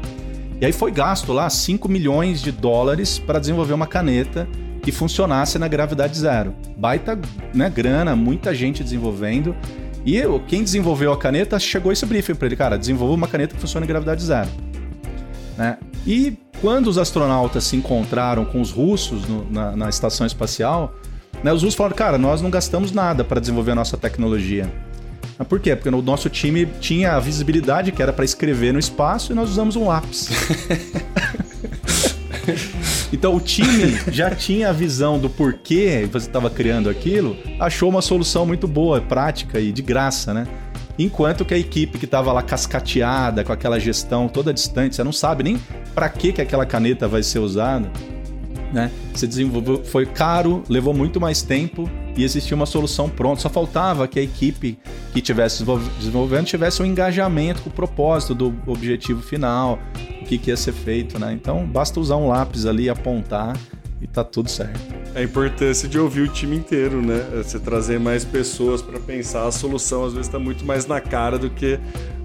E 0.60 0.66
aí 0.66 0.72
foi 0.72 0.90
gasto 0.90 1.32
lá 1.32 1.48
5 1.48 1.88
milhões 1.88 2.42
de 2.42 2.52
dólares 2.52 3.18
para 3.18 3.38
desenvolver 3.38 3.72
uma 3.72 3.86
caneta 3.86 4.46
que 4.82 4.92
funcionasse 4.92 5.58
na 5.58 5.66
gravidade 5.66 6.18
zero. 6.18 6.54
Baita 6.76 7.18
né, 7.54 7.70
grana, 7.70 8.14
muita 8.14 8.54
gente 8.54 8.84
desenvolvendo. 8.84 9.56
E 10.04 10.16
eu, 10.16 10.40
quem 10.46 10.62
desenvolveu 10.62 11.12
a 11.12 11.16
caneta 11.16 11.58
chegou 11.58 11.90
esse 11.90 12.04
briefing 12.04 12.34
para 12.34 12.46
ele, 12.46 12.56
cara, 12.56 12.78
desenvolva 12.78 13.14
uma 13.14 13.26
caneta 13.26 13.54
que 13.54 13.60
funciona 13.60 13.86
em 13.86 13.88
gravidade 13.88 14.22
zero. 14.22 14.50
Né? 15.56 15.78
E 16.06 16.36
quando 16.60 16.88
os 16.88 16.98
astronautas 16.98 17.64
se 17.64 17.76
encontraram 17.76 18.44
com 18.44 18.60
os 18.60 18.70
russos 18.70 19.26
no, 19.26 19.50
na, 19.50 19.74
na, 19.74 19.88
estação 19.88 20.26
espacial, 20.26 20.94
né, 21.42 21.52
os 21.52 21.62
russos 21.62 21.76
falaram, 21.76 21.96
cara, 21.96 22.18
nós 22.18 22.42
não 22.42 22.50
gastamos 22.50 22.92
nada 22.92 23.24
para 23.24 23.40
desenvolver 23.40 23.72
a 23.72 23.74
nossa 23.74 23.96
tecnologia. 23.96 24.70
Mas 25.38 25.48
por 25.48 25.58
quê? 25.58 25.74
Porque 25.74 25.88
o 25.88 26.02
nosso 26.02 26.28
time 26.28 26.66
tinha 26.80 27.12
a 27.12 27.20
visibilidade 27.20 27.90
que 27.90 28.02
era 28.02 28.12
para 28.12 28.24
escrever 28.24 28.72
no 28.72 28.78
espaço 28.78 29.32
e 29.32 29.34
nós 29.34 29.50
usamos 29.50 29.74
um 29.74 29.86
lápis. 29.86 30.28
Então 33.14 33.36
o 33.36 33.40
time 33.40 33.96
já 34.10 34.34
tinha 34.34 34.70
a 34.70 34.72
visão 34.72 35.20
do 35.20 35.30
porquê 35.30 36.06
você 36.10 36.26
estava 36.26 36.50
criando 36.50 36.90
aquilo, 36.90 37.36
achou 37.60 37.88
uma 37.88 38.02
solução 38.02 38.44
muito 38.44 38.66
boa, 38.66 39.00
prática 39.00 39.60
e 39.60 39.70
de 39.70 39.82
graça, 39.82 40.34
né? 40.34 40.48
Enquanto 40.98 41.44
que 41.44 41.54
a 41.54 41.58
equipe 41.58 41.98
que 41.98 42.04
estava 42.04 42.32
lá 42.32 42.42
cascateada, 42.42 43.44
com 43.44 43.52
aquela 43.52 43.78
gestão 43.78 44.28
toda 44.28 44.52
distante, 44.52 44.96
você 44.96 45.04
não 45.04 45.12
sabe 45.12 45.44
nem 45.44 45.60
para 45.94 46.08
que, 46.08 46.32
que 46.32 46.40
aquela 46.40 46.66
caneta 46.66 47.06
vai 47.06 47.22
ser 47.22 47.38
usada, 47.38 47.90
né? 48.72 48.90
Você 49.12 49.28
desenvolveu, 49.28 49.84
foi 49.84 50.06
caro, 50.06 50.64
levou 50.68 50.92
muito 50.92 51.20
mais 51.20 51.40
tempo 51.40 51.88
e 52.16 52.24
existia 52.24 52.56
uma 52.56 52.66
solução 52.66 53.08
pronta. 53.08 53.42
Só 53.42 53.48
faltava 53.48 54.08
que 54.08 54.18
a 54.18 54.22
equipe 54.22 54.76
que 55.12 55.20
estivesse 55.20 55.64
desenvolvendo 55.98 56.46
tivesse 56.46 56.82
um 56.82 56.86
engajamento 56.86 57.62
com 57.62 57.70
o 57.70 57.72
propósito 57.72 58.34
do 58.34 58.54
objetivo 58.66 59.22
final, 59.22 59.78
o 60.24 60.26
que, 60.26 60.38
que 60.38 60.50
ia 60.50 60.56
ser 60.56 60.72
feito, 60.72 61.18
né? 61.18 61.32
Então 61.34 61.66
basta 61.66 62.00
usar 62.00 62.16
um 62.16 62.28
lápis 62.28 62.64
ali, 62.64 62.88
apontar 62.88 63.56
e 64.00 64.06
tá 64.06 64.24
tudo 64.24 64.50
certo. 64.50 64.80
A 65.14 65.22
importância 65.22 65.86
de 65.86 65.98
ouvir 65.98 66.22
o 66.22 66.28
time 66.28 66.56
inteiro, 66.56 67.00
né? 67.02 67.22
Você 67.36 67.58
trazer 67.60 68.00
mais 68.00 68.24
pessoas 68.24 68.80
para 68.80 68.98
pensar 68.98 69.46
a 69.46 69.52
solução, 69.52 70.04
às 70.04 70.12
vezes 70.12 70.26
está 70.26 70.38
muito 70.38 70.64
mais 70.64 70.86
na 70.86 71.00
cara 71.00 71.38
do 71.38 71.50
que 71.50 71.78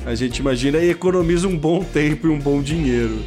a 0.06 0.16
gente 0.16 0.38
imagina 0.38 0.78
e 0.78 0.90
economiza 0.90 1.48
um 1.48 1.58
bom 1.58 1.84
tempo 1.84 2.28
e 2.28 2.30
um 2.30 2.40
bom 2.40 2.62
dinheiro. 2.62 3.20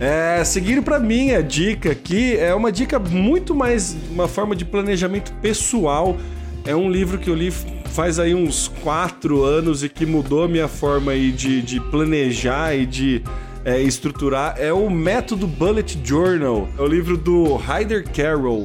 É, 0.00 0.42
seguindo 0.44 0.82
para 0.82 0.98
mim 0.98 1.32
a 1.32 1.40
dica 1.40 1.92
aqui, 1.92 2.36
é 2.36 2.54
uma 2.54 2.72
dica 2.72 2.98
muito 2.98 3.54
mais 3.54 3.96
uma 4.10 4.26
forma 4.26 4.56
de 4.56 4.64
planejamento 4.64 5.32
pessoal. 5.34 6.16
É 6.64 6.74
um 6.74 6.90
livro 6.90 7.18
que 7.18 7.30
eu 7.30 7.34
li 7.34 7.50
faz 7.50 8.18
aí 8.18 8.34
uns 8.34 8.68
quatro 8.82 9.44
anos 9.44 9.84
e 9.84 9.88
que 9.88 10.04
mudou 10.04 10.44
a 10.44 10.48
minha 10.48 10.68
forma 10.68 11.12
aí 11.12 11.30
de, 11.32 11.62
de 11.62 11.80
planejar 11.80 12.74
e 12.74 12.84
de 12.84 13.22
é, 13.66 13.82
estruturar 13.82 14.54
é 14.58 14.72
o 14.72 14.88
Método 14.88 15.44
Bullet 15.44 15.98
Journal. 16.04 16.68
É 16.78 16.82
o 16.82 16.86
livro 16.86 17.16
do 17.16 17.56
Ryder 17.56 18.04
Carroll. 18.12 18.62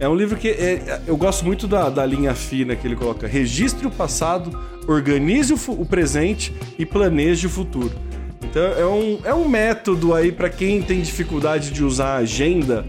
É 0.00 0.08
um 0.08 0.16
livro 0.16 0.36
que 0.36 0.48
é, 0.48 1.00
eu 1.06 1.16
gosto 1.16 1.44
muito 1.44 1.68
da, 1.68 1.88
da 1.88 2.04
linha 2.04 2.34
fina 2.34 2.74
que 2.74 2.84
ele 2.84 2.96
coloca. 2.96 3.28
Registre 3.28 3.86
o 3.86 3.90
passado, 3.90 4.58
organize 4.88 5.54
o, 5.54 5.72
o 5.80 5.86
presente 5.86 6.52
e 6.76 6.84
planeje 6.84 7.46
o 7.46 7.50
futuro. 7.50 7.92
Então 8.42 8.62
é 8.62 8.84
um, 8.84 9.20
é 9.22 9.32
um 9.32 9.48
método 9.48 10.12
aí 10.12 10.32
para 10.32 10.50
quem 10.50 10.82
tem 10.82 11.00
dificuldade 11.00 11.70
de 11.70 11.84
usar 11.84 12.14
a 12.14 12.16
agenda, 12.16 12.84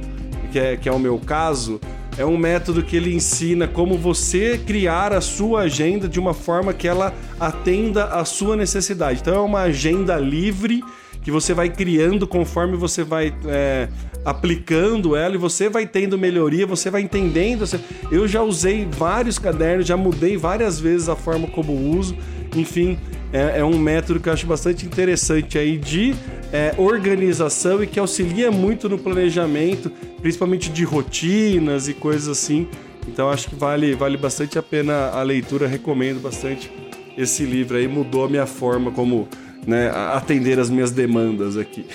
que 0.52 0.58
é, 0.58 0.76
que 0.76 0.90
é 0.90 0.92
o 0.92 0.98
meu 0.98 1.20
caso, 1.20 1.80
É 2.16 2.26
um 2.26 2.38
método 2.38 2.84
que 2.84 2.96
ele 2.96 3.16
ensina 3.16 3.68
como 3.68 3.98
você 3.98 4.60
criar 4.68 5.14
a 5.14 5.22
sua 5.22 5.62
agenda 5.62 6.08
de 6.08 6.20
uma 6.20 6.34
forma 6.34 6.74
que 6.74 6.88
ela 6.88 7.14
atenda 7.40 8.06
à 8.06 8.24
sua 8.24 8.56
necessidade. 8.56 9.20
Então 9.22 9.36
é 9.36 9.40
uma 9.40 9.62
agenda 9.62 10.16
livre 10.18 10.84
que 11.24 11.32
você 11.32 11.54
vai 11.54 11.70
criando 11.70 12.28
conforme 12.28 12.76
você 12.76 13.04
vai 13.04 13.34
é, 13.46 13.88
aplicando 14.26 15.16
ela 15.16 15.36
e 15.36 15.38
você 15.38 15.70
vai 15.70 15.88
tendo 15.88 16.18
melhoria, 16.18 16.68
você 16.68 16.90
vai 16.90 17.02
entendendo. 17.02 17.64
Eu 18.12 18.28
já 18.28 18.42
usei 18.42 18.86
vários 18.90 19.40
cadernos, 19.40 19.88
já 19.88 19.98
mudei 19.98 20.38
várias 20.38 20.80
vezes 20.80 21.10
a 21.10 21.16
forma 21.16 21.48
como 21.48 21.74
uso. 21.74 22.16
Enfim, 22.56 23.00
é, 23.32 23.60
é 23.60 23.66
um 23.66 23.80
método 23.80 24.20
que 24.20 24.30
eu 24.30 24.34
acho 24.34 24.46
bastante 24.46 24.86
interessante 24.86 25.58
aí 25.58 25.78
de 25.78 26.14
é, 26.52 26.74
organização 26.78 27.82
e 27.82 27.88
que 27.88 28.00
auxilia 28.00 28.52
muito 28.52 28.88
no 28.88 28.98
planejamento, 28.98 29.90
principalmente 30.22 30.70
de 30.70 30.84
rotinas 30.84 31.88
e 31.88 31.94
coisas 31.94 32.28
assim. 32.28 32.68
Então 33.08 33.30
acho 33.30 33.50
que 33.50 33.56
vale, 33.56 33.96
vale 33.96 34.18
bastante 34.18 34.60
a 34.60 34.64
pena 34.64 35.10
a 35.10 35.24
leitura, 35.24 35.68
recomendo 35.68 36.22
bastante 36.22 36.72
esse 37.18 37.44
livro 37.44 37.78
aí, 37.78 37.88
mudou 37.88 38.26
a 38.26 38.30
minha 38.30 38.46
forma 38.46 38.92
como 38.92 39.28
né, 39.66 39.90
atender 39.90 40.60
as 40.60 40.70
minhas 40.70 40.92
demandas 40.92 41.58
aqui. 41.58 41.86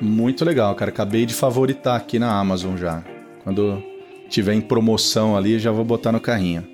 Muito 0.00 0.44
legal, 0.44 0.74
cara. 0.74 0.90
Acabei 0.90 1.26
de 1.26 1.34
favoritar 1.34 1.96
aqui 1.96 2.18
na 2.18 2.38
Amazon 2.38 2.76
já. 2.76 3.02
Quando 3.44 3.82
tiver 4.28 4.54
em 4.54 4.60
promoção 4.60 5.36
ali, 5.36 5.58
já 5.58 5.70
vou 5.70 5.84
botar 5.84 6.12
no 6.12 6.20
carrinho. 6.20 6.64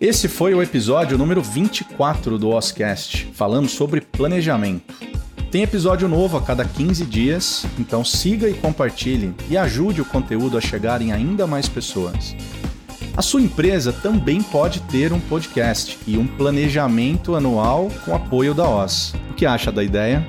Esse 0.00 0.28
foi 0.28 0.54
o 0.54 0.62
episódio 0.62 1.18
número 1.18 1.42
24 1.42 2.38
do 2.38 2.48
Oscast. 2.48 3.28
Falamos 3.34 3.72
sobre 3.72 4.00
planejamento. 4.00 4.94
Tem 5.50 5.62
episódio 5.62 6.08
novo 6.08 6.38
a 6.38 6.42
cada 6.42 6.64
15 6.64 7.04
dias, 7.04 7.66
então 7.78 8.04
siga 8.04 8.48
e 8.48 8.54
compartilhe 8.54 9.34
e 9.50 9.58
ajude 9.58 10.00
o 10.00 10.04
conteúdo 10.04 10.56
a 10.56 10.60
chegar 10.60 11.02
em 11.02 11.12
ainda 11.12 11.46
mais 11.46 11.68
pessoas. 11.68 12.36
A 13.16 13.22
sua 13.22 13.40
empresa 13.40 13.92
também 13.92 14.42
pode 14.42 14.80
ter 14.82 15.12
um 15.12 15.20
podcast 15.20 15.98
e 16.06 16.16
um 16.16 16.26
planejamento 16.26 17.34
anual 17.34 17.88
com 18.04 18.14
apoio 18.14 18.54
da 18.54 18.68
OS. 18.68 19.14
O 19.30 19.34
que 19.34 19.44
acha 19.44 19.72
da 19.72 19.82
ideia? 19.82 20.26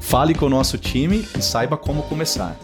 Fale 0.00 0.34
com 0.34 0.46
o 0.46 0.50
nosso 0.50 0.78
time 0.78 1.26
e 1.36 1.42
saiba 1.42 1.76
como 1.76 2.02
começar. 2.04 2.56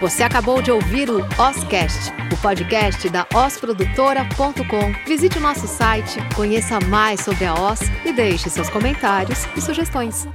Você 0.00 0.22
acabou 0.22 0.62
de 0.62 0.70
ouvir 0.70 1.10
o 1.10 1.18
Oscast, 1.38 2.10
o 2.32 2.36
podcast 2.38 3.06
da 3.10 3.26
osprodutora.com. 3.34 4.94
Visite 5.06 5.36
o 5.36 5.42
nosso 5.42 5.66
site, 5.66 6.18
conheça 6.34 6.80
mais 6.88 7.20
sobre 7.20 7.44
a 7.44 7.54
Os 7.54 7.80
e 8.04 8.12
deixe 8.12 8.48
seus 8.48 8.70
comentários 8.70 9.46
e 9.56 9.60
sugestões. 9.60 10.26